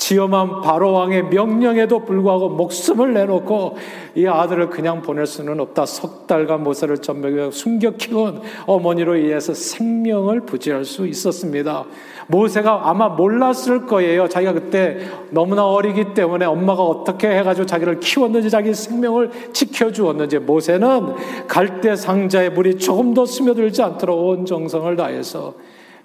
지엄한 0.00 0.62
바로 0.62 0.92
왕의 0.92 1.24
명령에도 1.24 2.00
불구하고 2.00 2.48
목숨을 2.48 3.12
내놓고 3.12 3.76
이 4.14 4.26
아들을 4.26 4.70
그냥 4.70 5.02
보낼 5.02 5.26
수는 5.26 5.60
없다. 5.60 5.84
석 5.84 6.26
달간 6.26 6.64
모세를 6.64 6.98
전벽에 6.98 7.50
숨겨 7.50 7.90
키운 7.90 8.40
어머니로 8.66 9.16
인해서 9.16 9.52
생명을 9.52 10.40
부지할 10.46 10.86
수 10.86 11.06
있었습니다. 11.06 11.84
모세가 12.28 12.88
아마 12.88 13.10
몰랐을 13.10 13.84
거예요. 13.86 14.26
자기가 14.26 14.54
그때 14.54 15.00
너무나 15.28 15.66
어리기 15.66 16.14
때문에 16.14 16.46
엄마가 16.46 16.82
어떻게 16.82 17.28
해가지고 17.28 17.66
자기를 17.66 18.00
키웠는지 18.00 18.48
자기 18.48 18.72
생명을 18.72 19.30
지켜주었는지 19.52 20.38
모세는 20.38 21.14
갈대 21.46 21.94
상자에 21.94 22.48
물이 22.48 22.78
조금도 22.78 23.26
스며들지 23.26 23.82
않도록 23.82 24.18
온 24.18 24.46
정성을 24.46 24.96
다해서 24.96 25.54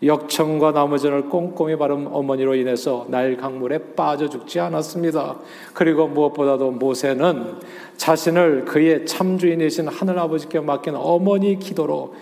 역청과 0.05 0.71
나무전을 0.71 1.29
꼼꼼히 1.29 1.77
바른 1.77 2.07
어머니로 2.07 2.55
인해서 2.55 3.05
나일 3.09 3.37
강물에 3.37 3.79
빠져 3.95 4.29
죽지 4.29 4.59
않았습니다. 4.59 5.37
그리고 5.73 6.07
무엇보다도 6.07 6.71
모세는 6.71 7.55
자신을 7.97 8.65
그의 8.65 9.05
참주인이신 9.05 9.87
하늘 9.87 10.19
아버지께 10.19 10.59
맡긴 10.59 10.95
어머니 10.95 11.57
기도로 11.57 12.13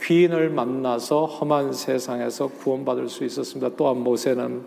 귀인을 0.00 0.50
만나서 0.50 1.24
험한 1.24 1.72
세상에서 1.72 2.48
구원받을 2.48 3.08
수 3.08 3.24
있었습니다. 3.24 3.74
또한 3.76 4.02
모세는 4.02 4.62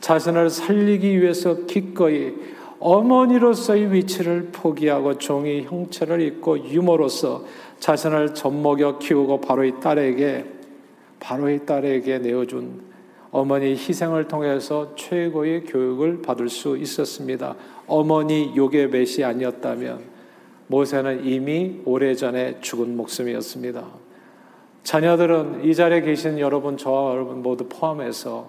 자신을 0.00 0.50
살리기 0.50 1.20
위해서 1.20 1.64
기꺼이 1.66 2.34
어머니로서의 2.80 3.92
위치를 3.92 4.48
포기하고 4.52 5.18
종이 5.18 5.62
형체를 5.62 6.22
입고 6.22 6.70
유모로서 6.70 7.44
자신을 7.78 8.34
젖먹여 8.34 8.98
키우고 8.98 9.42
바로 9.42 9.64
이 9.64 9.78
딸에게 9.80 10.59
바로의 11.20 11.66
딸에게 11.66 12.18
내어준 12.18 12.90
어머니 13.30 13.70
희생을 13.72 14.26
통해서 14.26 14.94
최고의 14.96 15.64
교육을 15.64 16.22
받을 16.22 16.48
수 16.48 16.76
있었습니다. 16.76 17.54
어머니 17.86 18.52
요괴벳이 18.56 19.22
아니었다면 19.22 20.00
모세는 20.66 21.24
이미 21.24 21.80
오래전에 21.84 22.60
죽은 22.60 22.96
목숨이었습니다. 22.96 23.84
자녀들은 24.82 25.64
이 25.64 25.74
자리에 25.74 26.00
계신 26.00 26.38
여러분, 26.38 26.76
저와 26.76 27.12
여러분 27.12 27.42
모두 27.42 27.66
포함해서 27.68 28.48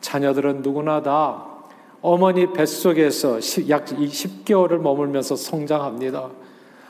자녀들은 0.00 0.62
누구나 0.62 1.02
다 1.02 1.46
어머니 2.00 2.52
뱃속에서 2.52 3.36
약 3.68 3.86
10개월을 3.86 4.78
머물면서 4.78 5.36
성장합니다. 5.36 6.30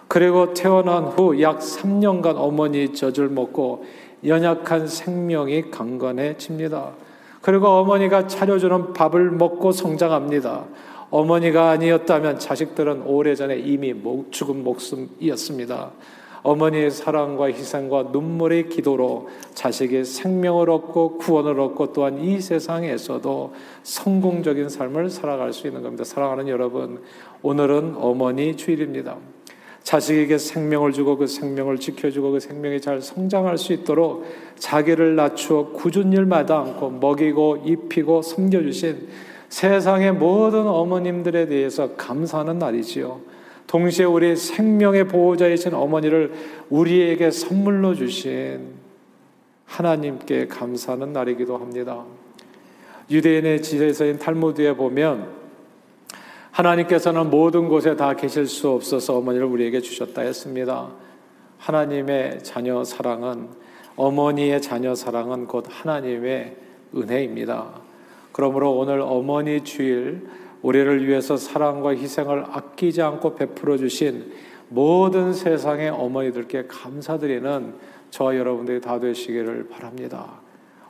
그리고 0.09 0.53
태어난 0.53 1.05
후 1.05 1.41
약 1.41 1.61
3년간 1.61 2.35
어머니 2.37 2.93
젖을 2.93 3.29
먹고 3.29 3.85
연약한 4.25 4.87
생명이 4.87 5.71
강건해집니다. 5.71 6.93
그리고 7.41 7.69
어머니가 7.69 8.29
차려주는 8.29 8.93
밥을 8.93 9.31
먹고 9.33 9.73
성장합니다. 9.73 10.65
어머니가 11.11 11.71
아니었다면 11.71 12.39
자식들은 12.39 13.03
오래전에 13.03 13.59
이미 13.59 13.95
죽은 14.31 14.65
목숨이었습니다. 14.65 15.91
어머니의 16.43 16.91
사랑과 16.91 17.47
희생과 17.47 18.09
눈물의 18.13 18.69
기도로 18.69 19.29
자식의 19.55 20.05
생명을 20.05 20.71
얻고 20.71 21.19
구원을 21.19 21.61
얻고 21.61 21.93
또한 21.93 22.19
이 22.19 22.41
세상에서도 22.41 23.55
성공적인 23.83 24.69
삶을 24.69 25.11
살아갈 25.11 25.53
수 25.53 25.67
있는 25.67 25.83
겁니다. 25.83 26.03
사랑하는 26.03 26.49
여러분, 26.49 27.03
오늘은 27.43 27.95
어머니 27.97 28.57
주일입니다. 28.57 29.19
자식에게 29.83 30.39
생명을 30.39 30.93
주고 30.93 31.17
그 31.17 31.27
생명을 31.27 31.79
지켜주고 31.79 32.33
그 32.33 32.41
생명이 32.41 32.81
잘 32.81 33.01
성장할 33.01 33.59
수 33.59 33.73
있도록 33.73 34.25
자기를 34.57 35.17
낮추어 35.17 35.73
굳은 35.73 36.13
일마다 36.13 36.61
않고 36.61 36.91
먹이고 36.91 37.65
입히고 37.67 38.23
섬겨주신 38.23 39.09
세상의 39.49 40.13
모든 40.13 40.67
어머님들에 40.67 41.47
대해서 41.47 41.95
감사하는 41.97 42.59
날이지요. 42.59 43.21
동시에 43.67 44.05
우리 44.05 44.37
생명의 44.37 45.09
보호자이신 45.09 45.75
어머니를 45.75 46.33
우리에게 46.71 47.31
선물로 47.31 47.95
주신 47.95 48.61
하나님께 49.67 50.47
감사하는 50.47 51.13
날이기도 51.13 51.57
합니다. 51.57 52.05
유대인의 53.11 53.63
지혜서인 53.63 54.19
탈무드에 54.19 54.75
보면 54.75 55.42
하나님께서는 56.53 57.31
모든 57.31 57.69
곳에 57.69 57.97
다 57.97 58.15
계실 58.15 58.47
수 58.47 58.69
없어서 58.69 59.17
어머니를 59.17 59.47
우리에게 59.47 59.81
주셨다 59.81 60.21
했습니다. 60.21 60.91
하나님의 61.57 62.43
자녀 62.43 62.85
사랑은 62.85 63.49
어머니의 63.97 64.61
자녀 64.61 64.95
사랑은 64.95 65.47
곧 65.47 65.65
하나님의 65.69 66.57
은혜입니다. 66.95 67.81
그러므로 68.33 68.77
오늘 68.77 69.01
어머니 69.01 69.65
주일 69.65 70.29
우리를 70.61 71.07
위해서 71.07 71.39
사랑과 71.39 71.91
희생을 71.91 72.45
아끼지 72.51 73.01
않고 73.01 73.35
베풀어 73.35 73.79
주신 73.79 74.33
모든 74.69 75.33
세상의 75.33 75.89
어머니들께 75.89 76.67
감사드리는 76.67 77.75
저와 78.11 78.37
여러분들이 78.37 78.81
다 78.83 79.01
되시기를 79.01 79.69
바랍니다. 79.69 80.41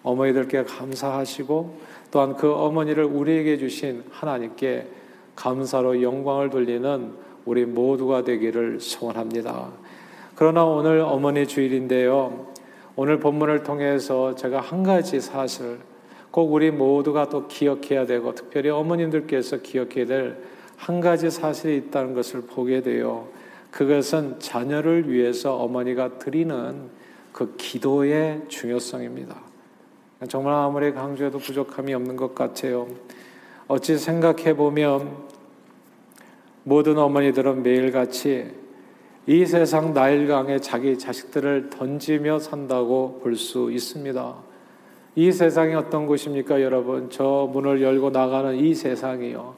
어머니들께 0.02 0.64
감사하시고 0.64 1.78
또한 2.10 2.34
그 2.34 2.52
어머니를 2.52 3.04
우리에게 3.04 3.58
주신 3.58 4.02
하나님께 4.10 5.01
감사로 5.36 6.02
영광을 6.02 6.50
돌리는 6.50 7.12
우리 7.44 7.64
모두가 7.64 8.24
되기를 8.24 8.80
소원합니다. 8.80 9.70
그러나 10.34 10.64
오늘 10.64 11.00
어머니 11.00 11.46
주일인데요. 11.46 12.46
오늘 12.96 13.18
본문을 13.18 13.62
통해서 13.62 14.34
제가 14.34 14.60
한 14.60 14.82
가지 14.82 15.20
사실 15.20 15.78
꼭 16.30 16.52
우리 16.52 16.70
모두가 16.70 17.28
또 17.28 17.46
기억해야 17.46 18.06
되고 18.06 18.34
특별히 18.34 18.70
어머님들께서 18.70 19.58
기억해야 19.58 20.06
될 20.06 20.52
한 20.82 21.00
가지 21.00 21.30
사실이 21.30 21.76
있다는 21.76 22.12
것을 22.12 22.42
보게 22.42 22.82
돼요. 22.82 23.28
그것은 23.70 24.40
자녀를 24.40 25.08
위해서 25.08 25.54
어머니가 25.54 26.18
드리는 26.18 26.90
그 27.32 27.54
기도의 27.56 28.42
중요성입니다. 28.48 29.36
정말 30.28 30.54
아무리 30.54 30.92
강조해도 30.92 31.38
부족함이 31.38 31.94
없는 31.94 32.16
것 32.16 32.34
같아요. 32.34 32.88
어찌 33.68 33.96
생각해 33.96 34.54
보면 34.56 35.16
모든 36.64 36.98
어머니들은 36.98 37.62
매일같이 37.62 38.50
이 39.26 39.46
세상 39.46 39.94
나일강에 39.94 40.58
자기 40.58 40.98
자식들을 40.98 41.70
던지며 41.70 42.38
산다고 42.40 43.20
볼 43.22 43.36
수 43.36 43.70
있습니다. 43.70 44.34
이 45.14 45.30
세상이 45.30 45.74
어떤 45.74 46.06
곳입니까, 46.06 46.62
여러분? 46.62 47.08
저 47.10 47.48
문을 47.52 47.82
열고 47.82 48.10
나가는 48.10 48.56
이 48.56 48.74
세상이요. 48.74 49.54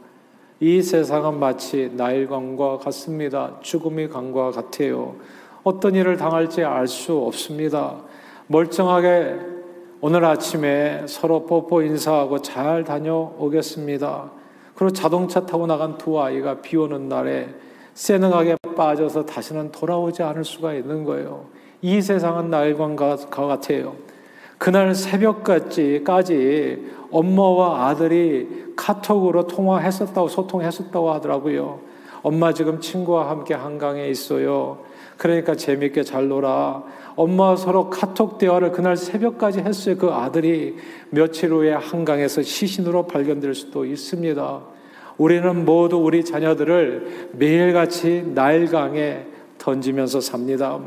이 0.61 0.83
세상은 0.83 1.38
마치 1.38 1.90
나일강과 1.95 2.79
같습니다. 2.79 3.59
죽음의 3.61 4.11
강과 4.11 4.51
같아요. 4.51 5.17
어떤 5.62 5.95
일을 5.95 6.17
당할지 6.17 6.62
알 6.62 6.87
수 6.87 7.17
없습니다. 7.19 8.03
멀쩡하게 8.49 9.54
오늘 10.07 10.23
아침에 10.27 11.05
서로 11.07 11.47
뽀뽀 11.47 11.81
인사하고 11.81 12.43
잘 12.43 12.85
다녀오겠습니다. 12.85 14.33
그리고 14.75 14.93
자동차 14.93 15.47
타고 15.47 15.67
나간 15.67 15.97
두 15.97 16.21
아이가 16.21 16.61
비 16.61 16.77
오는 16.77 17.09
날에 17.09 17.49
세능하게 17.95 18.57
빠져서 18.77 19.25
다시는 19.25 19.73
돌아오지 19.73 20.23
않을 20.23 20.45
수가 20.45 20.75
있는 20.75 21.05
거예요. 21.05 21.47
이 21.81 22.03
세상은 22.03 22.51
날과 22.51 23.17
같아요. 23.47 23.97
그날 24.59 24.95
새벽까지까지 24.95 26.87
엄마와 27.11 27.87
아들이 27.87 28.75
카톡으로 28.77 29.47
통화했었다고 29.47 30.29
소통했었다고 30.29 31.12
하더라고요. 31.12 31.81
엄마 32.21 32.53
지금 32.53 32.79
친구와 32.79 33.31
함께 33.31 33.55
한강에 33.55 34.07
있어요. 34.09 34.84
그러니까 35.16 35.55
재밌게 35.55 36.03
잘 36.03 36.29
놀아. 36.29 36.85
엄마와 37.16 37.57
서로 37.57 37.90
카톡 37.90 38.38
대화를 38.38 38.72
그날 38.72 38.96
새벽까지 38.96 39.61
했어요. 39.61 39.96
그 39.96 40.11
아들이 40.11 40.77
며칠 41.11 41.53
후에 41.53 41.72
한강에서 41.72 42.42
시신으로 42.42 43.07
발견될 43.07 43.55
수도 43.55 43.85
있습니다. 43.85 44.61
우리는 45.16 45.64
모두 45.64 45.98
우리 45.98 46.24
자녀들을 46.24 47.31
매일같이 47.33 48.33
나일강에 48.35 49.27
던지면서 49.59 50.20
삽니다. 50.20 50.81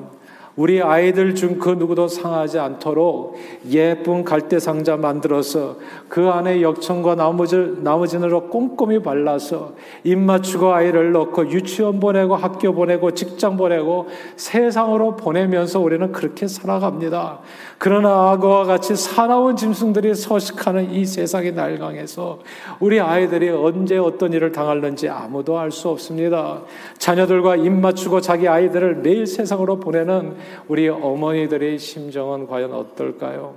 우리 0.58 0.82
아이들 0.82 1.34
중 1.36 1.58
그 1.60 1.70
누구도 1.72 2.08
상하지 2.08 2.60
않도록 2.60 3.36
예쁜 3.70 4.24
갈대 4.24 4.60
상자 4.60 4.96
만들어서 4.98 5.78
그 6.08 6.30
안에 6.30 6.62
역청과 6.62 7.16
나머지, 7.16 7.56
나머지으로 7.82 8.50
꼼꼼히 8.50 9.00
발라서 9.00 9.74
입 10.04 10.18
맞추고 10.18 10.74
아이를 10.74 11.12
넣고 11.12 11.52
유치원 11.52 12.00
보내고 12.00 12.36
학교 12.36 12.74
보내고 12.74 13.12
직장 13.12 13.58
보내고 13.58 14.08
세상으로 14.36 15.16
보내면서 15.16 15.80
우리는 15.80 16.12
그렇게 16.12 16.48
살아갑니다. 16.48 17.40
그러나 17.78 18.32
악어와 18.32 18.66
같이 18.66 18.96
사나운 18.96 19.56
짐승들이 19.56 20.16
서식하는 20.16 20.92
이 20.92 21.06
세상의 21.06 21.54
날강에서 21.54 22.40
우리 22.80 23.00
아이들이 23.00 23.50
언제 23.50 23.98
어떤 23.98 24.34
일을 24.34 24.52
당할는지 24.52 25.10
아무도 25.10 25.60
알 25.60 25.72
수 25.72 25.90
없습니다. 25.90 26.62
자녀들과 26.98 27.58
입 27.58 27.72
맞추고 27.72 28.22
자기 28.22 28.48
아이들을 28.48 28.96
매일 28.96 29.28
세상으로 29.28 29.80
보내는 29.80 30.38
우리 30.68 30.88
어머니들의 30.90 31.80
심정은 31.80 32.48
과연 32.48 32.74
어떨까요? 32.74 33.56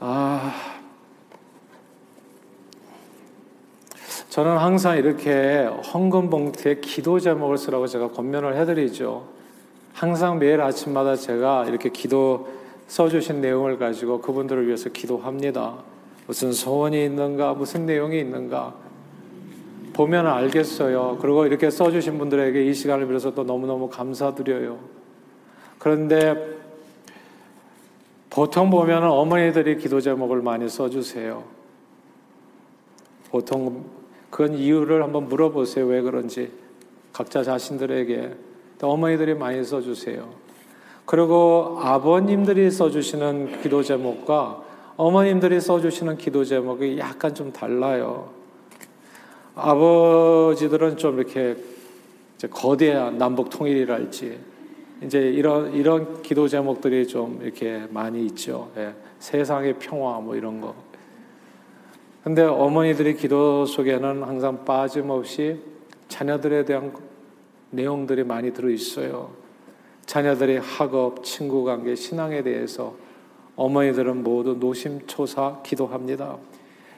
아, 0.00 0.52
저는 4.28 4.56
항상 4.56 4.96
이렇게 4.96 5.68
헌금 5.92 6.30
봉투에 6.30 6.80
기도 6.80 7.20
제목을 7.20 7.58
쓰라고 7.58 7.86
제가 7.86 8.12
권면을 8.12 8.56
해드리죠. 8.56 9.28
항상 9.92 10.38
매일 10.38 10.60
아침마다 10.60 11.16
제가 11.16 11.66
이렇게 11.66 11.90
기도 11.90 12.48
써주신 12.86 13.40
내용을 13.40 13.78
가지고 13.78 14.20
그분들을 14.20 14.66
위해서 14.66 14.88
기도합니다. 14.88 15.76
무슨 16.26 16.52
소원이 16.52 17.04
있는가, 17.04 17.54
무슨 17.54 17.84
내용이 17.84 18.18
있는가, 18.20 18.74
보면 19.92 20.26
알겠어요. 20.26 21.18
그리고 21.20 21.46
이렇게 21.46 21.70
써주신 21.70 22.18
분들에게 22.18 22.64
이 22.64 22.74
시간을 22.74 23.06
빌어서 23.06 23.34
또 23.34 23.44
너무너무 23.44 23.88
감사드려요. 23.88 24.78
그런데 25.78 26.58
보통 28.30 28.70
보면 28.70 29.04
어머니들이 29.04 29.76
기도 29.76 30.00
제목을 30.00 30.40
많이 30.40 30.68
써주세요. 30.68 31.44
보통 33.30 33.84
그건 34.30 34.54
이유를 34.54 35.02
한번 35.02 35.28
물어보세요. 35.28 35.86
왜 35.86 36.00
그런지. 36.00 36.50
각자 37.12 37.42
자신들에게. 37.42 38.34
어머니들이 38.80 39.34
많이 39.34 39.62
써주세요. 39.62 40.28
그리고 41.04 41.78
아버님들이 41.80 42.70
써주시는 42.70 43.60
기도 43.62 43.82
제목과 43.82 44.62
어머님들이 44.96 45.60
써주시는 45.60 46.16
기도 46.16 46.44
제목이 46.44 46.98
약간 46.98 47.34
좀 47.34 47.52
달라요. 47.52 48.41
아버지들은 49.54 50.96
좀 50.96 51.18
이렇게 51.18 51.56
거대한 52.50 53.18
남북 53.18 53.50
통일이랄지 53.50 54.38
이제 55.02 55.20
이런 55.20 55.72
이런 55.74 56.22
기도 56.22 56.48
제목들이 56.48 57.06
좀 57.06 57.40
이렇게 57.42 57.86
많이 57.90 58.24
있죠. 58.26 58.70
예, 58.76 58.94
세상의 59.18 59.78
평화 59.78 60.20
뭐 60.20 60.36
이런 60.36 60.60
거. 60.60 60.74
근데 62.24 62.42
어머니들이 62.42 63.16
기도 63.16 63.66
속에는 63.66 64.22
항상 64.22 64.64
빠짐없이 64.64 65.60
자녀들에 66.08 66.64
대한 66.64 66.92
내용들이 67.70 68.22
많이 68.22 68.52
들어 68.52 68.70
있어요. 68.70 69.30
자녀들의 70.06 70.60
학업, 70.60 71.24
친구 71.24 71.64
관계, 71.64 71.94
신앙에 71.94 72.42
대해서 72.42 72.94
어머니들은 73.56 74.22
모두 74.22 74.54
노심초사 74.54 75.60
기도합니다. 75.64 76.36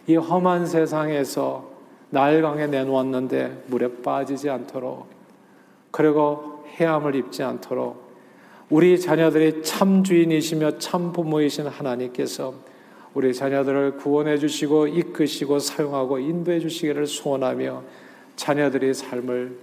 이 0.06 0.16
험한 0.16 0.66
세상에서 0.66 1.73
날강에 2.10 2.66
내놓았는데 2.66 3.64
물에 3.66 4.02
빠지지 4.02 4.50
않도록 4.50 5.06
그리고 5.90 6.64
해함을 6.78 7.14
입지 7.14 7.42
않도록 7.42 8.04
우리 8.70 8.98
자녀들이 8.98 9.62
참 9.62 10.02
주인이시며 10.02 10.78
참 10.78 11.12
부모이신 11.12 11.66
하나님께서 11.66 12.54
우리 13.14 13.32
자녀들을 13.32 13.98
구원해 13.98 14.38
주시고 14.38 14.88
이끄시고 14.88 15.60
사용하고 15.60 16.18
인도해 16.18 16.58
주시기를 16.58 17.06
소원하며 17.06 17.82
자녀들의 18.36 18.94
삶을 18.94 19.56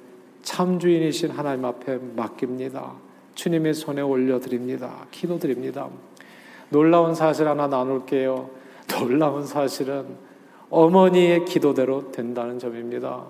참 0.43 0.79
주인이신 0.79 1.31
하나님 1.31 1.65
앞에 1.65 1.99
맡깁니다. 2.15 2.93
주님의 3.35 3.73
손에 3.73 4.01
올려드립니다. 4.01 5.05
기도드립니다. 5.11 5.89
놀라운 6.69 7.13
사실 7.13 7.47
하나 7.47 7.67
나눌게요. 7.67 8.49
놀라운 8.87 9.45
사실은 9.45 10.05
어머니의 10.71 11.45
기도대로 11.45 12.11
된다는 12.11 12.57
점입니다. 12.57 13.23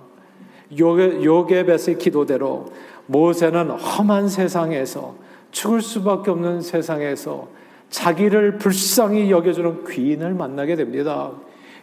요게, 0.77 1.23
요게벳의 1.23 1.97
기도대로 1.97 2.71
모세는 3.08 3.71
험한 3.71 4.30
세상에서 4.30 5.15
죽을 5.51 5.82
수밖에 5.82 6.32
없는 6.32 6.62
세상에서 6.62 7.47
자기를 7.89 8.58
불쌍히 8.58 9.30
여겨주는 9.30 9.84
귀인을 9.86 10.34
만나게 10.34 10.75
됩니다. 10.75 11.32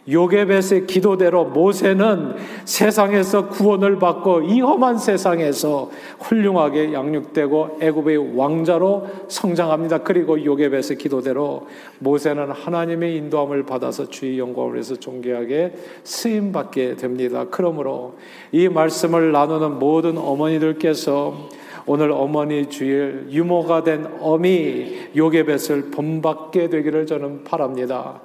요게벳의 0.09 0.87
기도대로 0.87 1.45
모세는 1.45 2.35
세상에서 2.65 3.49
구원을 3.49 3.99
받고 3.99 4.41
이 4.41 4.61
험한 4.61 4.97
세상에서 4.97 5.89
훌륭하게 6.19 6.93
양육되고 6.93 7.79
애굽의 7.81 8.37
왕자로 8.37 9.07
성장합니다. 9.27 9.99
그리고 9.99 10.43
요게벳의 10.43 10.97
기도대로 10.97 11.67
모세는 11.99 12.51
하나님의 12.51 13.15
인도함을 13.17 13.65
받아서 13.65 14.09
주의 14.09 14.39
영광을 14.39 14.73
위해서 14.73 14.95
존귀하게 14.95 15.73
쓰임 16.03 16.51
받게 16.51 16.95
됩니다. 16.95 17.45
그러므로 17.51 18.15
이 18.51 18.67
말씀을 18.67 19.31
나누는 19.31 19.79
모든 19.79 20.17
어머니들께서 20.17 21.49
오늘 21.85 22.11
어머니 22.11 22.67
주일 22.69 23.27
유모가 23.31 23.83
된 23.83 24.07
어미 24.19 25.09
요게벳을 25.15 25.89
본받게 25.91 26.69
되기를 26.69 27.05
저는 27.05 27.43
바랍니다. 27.43 28.21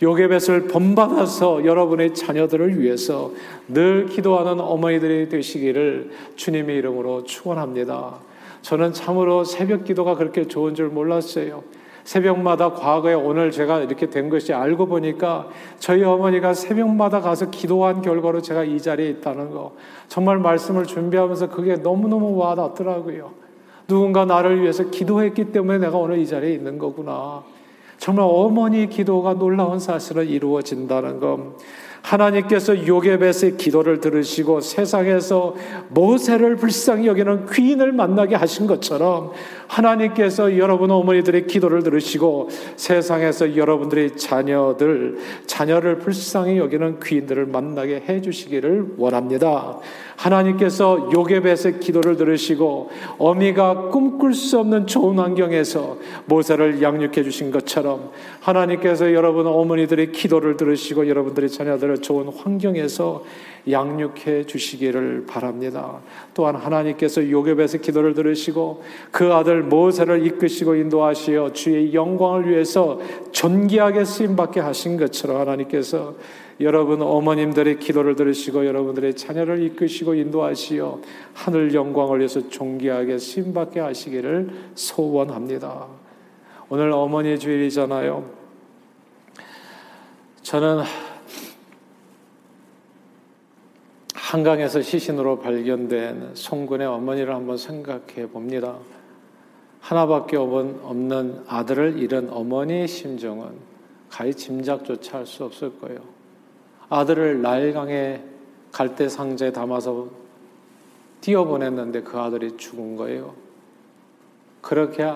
요괴뱃을 0.00 0.68
본받아서 0.68 1.64
여러분의 1.64 2.14
자녀들을 2.14 2.80
위해서 2.80 3.32
늘 3.66 4.06
기도하는 4.06 4.60
어머니들이 4.60 5.28
되시기를 5.28 6.10
주님의 6.36 6.76
이름으로 6.76 7.24
축원합니다. 7.24 8.14
저는 8.62 8.92
참으로 8.92 9.44
새벽 9.44 9.84
기도가 9.84 10.14
그렇게 10.14 10.46
좋은 10.46 10.74
줄 10.74 10.88
몰랐어요. 10.88 11.62
새벽마다 12.04 12.72
과거에 12.72 13.12
오늘 13.12 13.50
제가 13.50 13.80
이렇게 13.80 14.08
된 14.08 14.30
것이 14.30 14.54
알고 14.54 14.86
보니까 14.86 15.48
저희 15.78 16.02
어머니가 16.02 16.54
새벽마다 16.54 17.20
가서 17.20 17.50
기도한 17.50 18.00
결과로 18.00 18.40
제가 18.40 18.64
이 18.64 18.80
자리에 18.80 19.10
있다는 19.10 19.50
거. 19.50 19.74
정말 20.08 20.38
말씀을 20.38 20.86
준비하면서 20.86 21.50
그게 21.50 21.76
너무너무 21.76 22.34
와닿더라고요. 22.36 23.32
누군가 23.88 24.24
나를 24.24 24.62
위해서 24.62 24.88
기도했기 24.88 25.52
때문에 25.52 25.78
내가 25.78 25.98
오늘 25.98 26.18
이 26.18 26.26
자리에 26.26 26.52
있는 26.52 26.78
거구나. 26.78 27.42
정말 27.98 28.26
어머니 28.28 28.88
기도가 28.88 29.34
놀라운 29.34 29.78
사실을 29.78 30.28
이루어진다는 30.28 31.20
것. 31.20 31.56
하나님께서 32.02 32.86
요게벳의 32.86 33.56
기도를 33.58 34.00
들으시고 34.00 34.60
세상에서 34.60 35.54
모세를 35.88 36.56
불쌍히 36.56 37.06
여기는 37.06 37.46
귀인을 37.46 37.92
만나게 37.92 38.36
하신 38.36 38.66
것처럼 38.66 39.32
하나님께서 39.78 40.58
여러분 40.58 40.90
어머니들의 40.90 41.46
기도를 41.46 41.82
들으시고 41.84 42.48
세상에서 42.76 43.56
여러분들의 43.56 44.16
자녀들, 44.16 45.18
자녀를 45.46 45.98
불쌍히 45.98 46.58
여기는 46.58 46.98
귀인들을 47.00 47.46
만나게 47.46 48.02
해 48.08 48.20
주시기를 48.20 48.94
원합니다. 48.96 49.78
하나님께서 50.16 51.10
요게벳의 51.12 51.78
기도를 51.80 52.16
들으시고 52.16 52.90
어미가 53.18 53.90
꿈꿀 53.90 54.34
수 54.34 54.58
없는 54.58 54.88
좋은 54.88 55.18
환경에서 55.18 55.98
모세를 56.26 56.82
양육해 56.82 57.22
주신 57.22 57.52
것처럼 57.52 58.10
하나님께서 58.40 59.12
여러분 59.12 59.46
어머니들의 59.46 60.10
기도를 60.10 60.56
들으시고 60.56 61.08
여러분들의 61.08 61.50
자녀들을 61.50 61.98
좋은 61.98 62.28
환경에서 62.28 63.22
양육해 63.70 64.44
주시기를 64.44 65.26
바랍니다. 65.26 66.00
또한 66.34 66.56
하나님께서 66.56 67.28
요괴벳의 67.28 67.80
기도를 67.82 68.14
들으시고 68.14 68.82
그 69.10 69.32
아들 69.32 69.62
모세를 69.62 70.26
이끄시고 70.26 70.74
인도하시어 70.74 71.52
주의 71.52 71.94
영광을 71.94 72.48
위해서 72.48 73.00
존귀하게 73.32 74.04
쓰임 74.04 74.36
받게 74.36 74.60
하신 74.60 74.96
것처럼 74.96 75.40
하나님께서 75.40 76.14
여러분 76.60 77.02
어머님들의 77.02 77.78
기도를 77.78 78.16
들으시고 78.16 78.66
여러분들의 78.66 79.14
자녀를 79.14 79.62
이끄시고 79.62 80.14
인도하시어 80.14 81.00
하늘 81.34 81.72
영광을 81.72 82.18
위해서 82.18 82.48
존귀하게 82.48 83.18
쓰임 83.18 83.54
받게 83.54 83.78
하시기를 83.80 84.50
소원합니다. 84.74 85.86
오늘 86.68 86.90
어머니 86.92 87.38
주일이잖아요. 87.38 88.24
저는 90.42 90.82
한강에서 94.28 94.82
시신으로 94.82 95.38
발견된 95.38 96.32
송군의 96.34 96.86
어머니를 96.86 97.34
한번 97.34 97.56
생각해 97.56 98.26
봅니다. 98.30 98.76
하나밖에 99.80 100.36
없는 100.36 101.44
아들을 101.46 101.98
잃은 101.98 102.28
어머니의 102.30 102.88
심정은 102.88 103.52
가히 104.10 104.34
짐작조차 104.34 105.16
할 105.16 105.26
수 105.26 105.44
없을 105.44 105.80
거예요. 105.80 106.00
아들을 106.90 107.40
나일강에 107.40 108.20
갈대 108.70 109.08
상자에 109.08 109.50
담아서 109.50 110.08
뛰어 111.22 111.46
보냈는데 111.46 112.02
그 112.02 112.18
아들이 112.18 112.54
죽은 112.58 112.96
거예요. 112.96 113.34
그렇게 114.60 115.10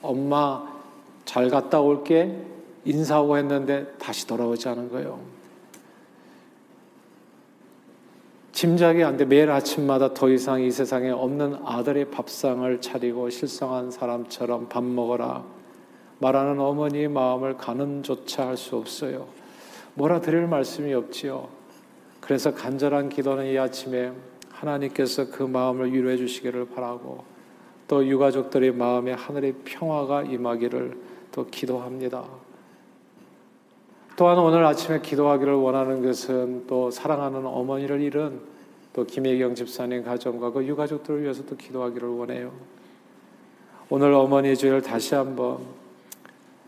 엄마 0.00 0.66
잘 1.26 1.50
갔다 1.50 1.80
올게 1.80 2.34
인사하고 2.86 3.36
했는데 3.36 3.92
다시 3.98 4.26
돌아오지 4.26 4.70
않은 4.70 4.88
거예요. 4.88 5.37
짐작이 8.58 9.04
안 9.04 9.16
돼. 9.16 9.24
매일 9.24 9.52
아침마다 9.52 10.12
더 10.14 10.28
이상 10.28 10.60
이 10.60 10.68
세상에 10.72 11.10
없는 11.10 11.58
아들의 11.64 12.10
밥상을 12.10 12.80
차리고 12.80 13.30
실성한 13.30 13.92
사람처럼 13.92 14.68
밥 14.68 14.82
먹어라. 14.82 15.44
말하는 16.18 16.58
어머니의 16.58 17.06
마음을 17.06 17.56
가늠조차 17.56 18.48
할 18.48 18.56
수 18.56 18.74
없어요. 18.74 19.28
뭐라 19.94 20.20
드릴 20.20 20.48
말씀이 20.48 20.92
없지요. 20.92 21.46
그래서 22.20 22.52
간절한 22.52 23.10
기도는 23.10 23.46
이 23.46 23.56
아침에 23.56 24.10
하나님께서 24.50 25.30
그 25.30 25.44
마음을 25.44 25.92
위로해 25.92 26.16
주시기를 26.16 26.70
바라고 26.70 27.22
또 27.86 28.04
유가족들의 28.04 28.72
마음에 28.72 29.12
하늘의 29.12 29.54
평화가 29.64 30.24
임하기를 30.24 30.98
또 31.30 31.46
기도합니다. 31.46 32.24
또한 34.18 34.36
오늘 34.36 34.64
아침에 34.64 35.00
기도하기를 35.00 35.54
원하는 35.54 36.02
것은 36.02 36.64
또 36.66 36.90
사랑하는 36.90 37.46
어머니를 37.46 38.00
잃은 38.00 38.40
또 38.92 39.04
김혜경 39.04 39.54
집사님 39.54 40.02
가정과 40.02 40.50
그 40.50 40.66
유가족들을 40.66 41.22
위해서 41.22 41.44
또 41.46 41.56
기도하기를 41.56 42.08
원해요. 42.08 42.50
오늘 43.88 44.12
어머니 44.12 44.56
주일 44.56 44.82
다시 44.82 45.14
한번 45.14 45.58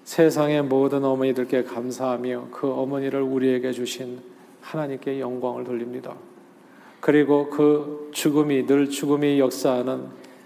세상의 0.04 0.62
모든 0.62 1.04
어머니들께 1.04 1.64
감사하며 1.64 2.50
그 2.52 2.70
어머니를 2.70 3.20
우리에게 3.20 3.72
주신 3.72 4.20
하나님께 4.60 5.18
영광을 5.18 5.64
돌립니다. 5.64 6.14
그리고 7.00 7.50
그 7.50 8.10
죽음이 8.12 8.66
늘 8.66 8.88
죽음이 8.88 9.40
역사하는 9.40 10.04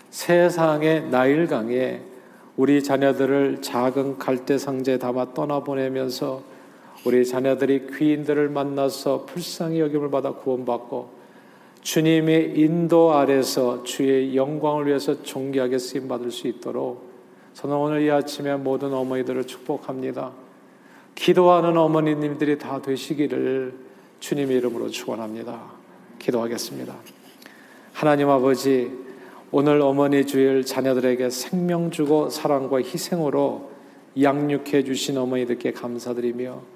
세상의 0.08 1.10
나일강에 1.10 2.00
우리 2.56 2.82
자녀들을 2.82 3.60
작은 3.60 4.16
갈대 4.16 4.56
상자에 4.56 4.98
담아 4.98 5.34
떠나보내면서 5.34 6.53
우리 7.04 7.24
자녀들이 7.26 7.86
귀인들을 7.96 8.48
만나서 8.48 9.26
불쌍히 9.26 9.80
여김을 9.80 10.10
받아 10.10 10.32
구원받고 10.32 11.24
주님의 11.82 12.58
인도 12.58 13.12
아래서 13.12 13.82
주의 13.82 14.34
영광을 14.34 14.86
위해서 14.86 15.22
존귀하게 15.22 15.78
쓰임 15.78 16.08
받을 16.08 16.30
수 16.30 16.48
있도록 16.48 17.12
저는 17.52 17.76
오늘 17.76 18.02
이 18.02 18.10
아침에 18.10 18.56
모든 18.56 18.92
어머니들을 18.94 19.46
축복합니다. 19.46 20.32
기도하는 21.14 21.76
어머니님들이 21.76 22.58
다 22.58 22.80
되시기를 22.80 23.74
주님의 24.20 24.56
이름으로 24.56 24.88
축원합니다. 24.88 25.60
기도하겠습니다. 26.18 26.94
하나님 27.92 28.30
아버지 28.30 28.90
오늘 29.52 29.80
어머니 29.82 30.26
주일 30.26 30.64
자녀들에게 30.64 31.30
생명 31.30 31.90
주고 31.90 32.30
사랑과 32.30 32.78
희생으로 32.78 33.70
양육해 34.20 34.82
주신 34.84 35.18
어머니들께 35.18 35.72
감사드리며 35.72 36.73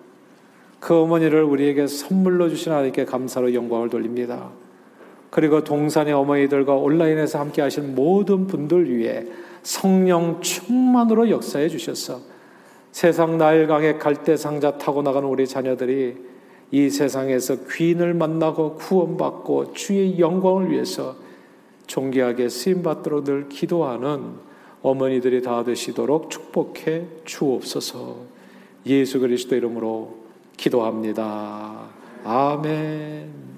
그 0.81 0.95
어머니를 0.95 1.43
우리에게 1.43 1.87
선물로 1.87 2.49
주신 2.49 2.73
하나님께 2.73 3.05
감사로 3.05 3.55
영광을 3.55 3.88
돌립니다. 3.91 4.51
그리고 5.31 5.62
동산의 5.62 6.14
어머니들과 6.14 6.75
온라인에서 6.75 7.38
함께 7.38 7.62
하신 7.62 7.95
모든 7.95 8.47
분들 8.47 8.95
위해 8.97 9.27
성령 9.62 10.41
충만으로 10.41 11.31
역사해 11.31 11.69
주셔서 11.69 12.21
세상 12.93 13.37
나일강의 13.37 13.99
갈대 13.99 14.37
상자 14.37 14.79
타고 14.79 15.03
나가는 15.03 15.29
우리 15.29 15.47
자녀들이 15.47 16.17
이 16.71 16.91
세상에서 16.91 17.67
귀인을 17.71 18.14
만나고 18.14 18.75
구원받고 18.75 19.73
주의 19.75 20.19
영광을 20.19 20.71
위해서 20.71 21.17
존귀하게 21.87 22.49
쓰임 22.49 22.83
받도록 22.83 23.25
늘 23.25 23.49
기도하는 23.49 24.49
어머니들이 24.83 25.43
다 25.43 25.64
되시도록 25.64 26.31
축복해 26.31 27.07
주옵소서. 27.25 28.17
예수 28.87 29.21
그리스도 29.21 29.57
이름으로 29.57 30.17
기도합니다. 30.59 31.88
아멘. 32.25 33.58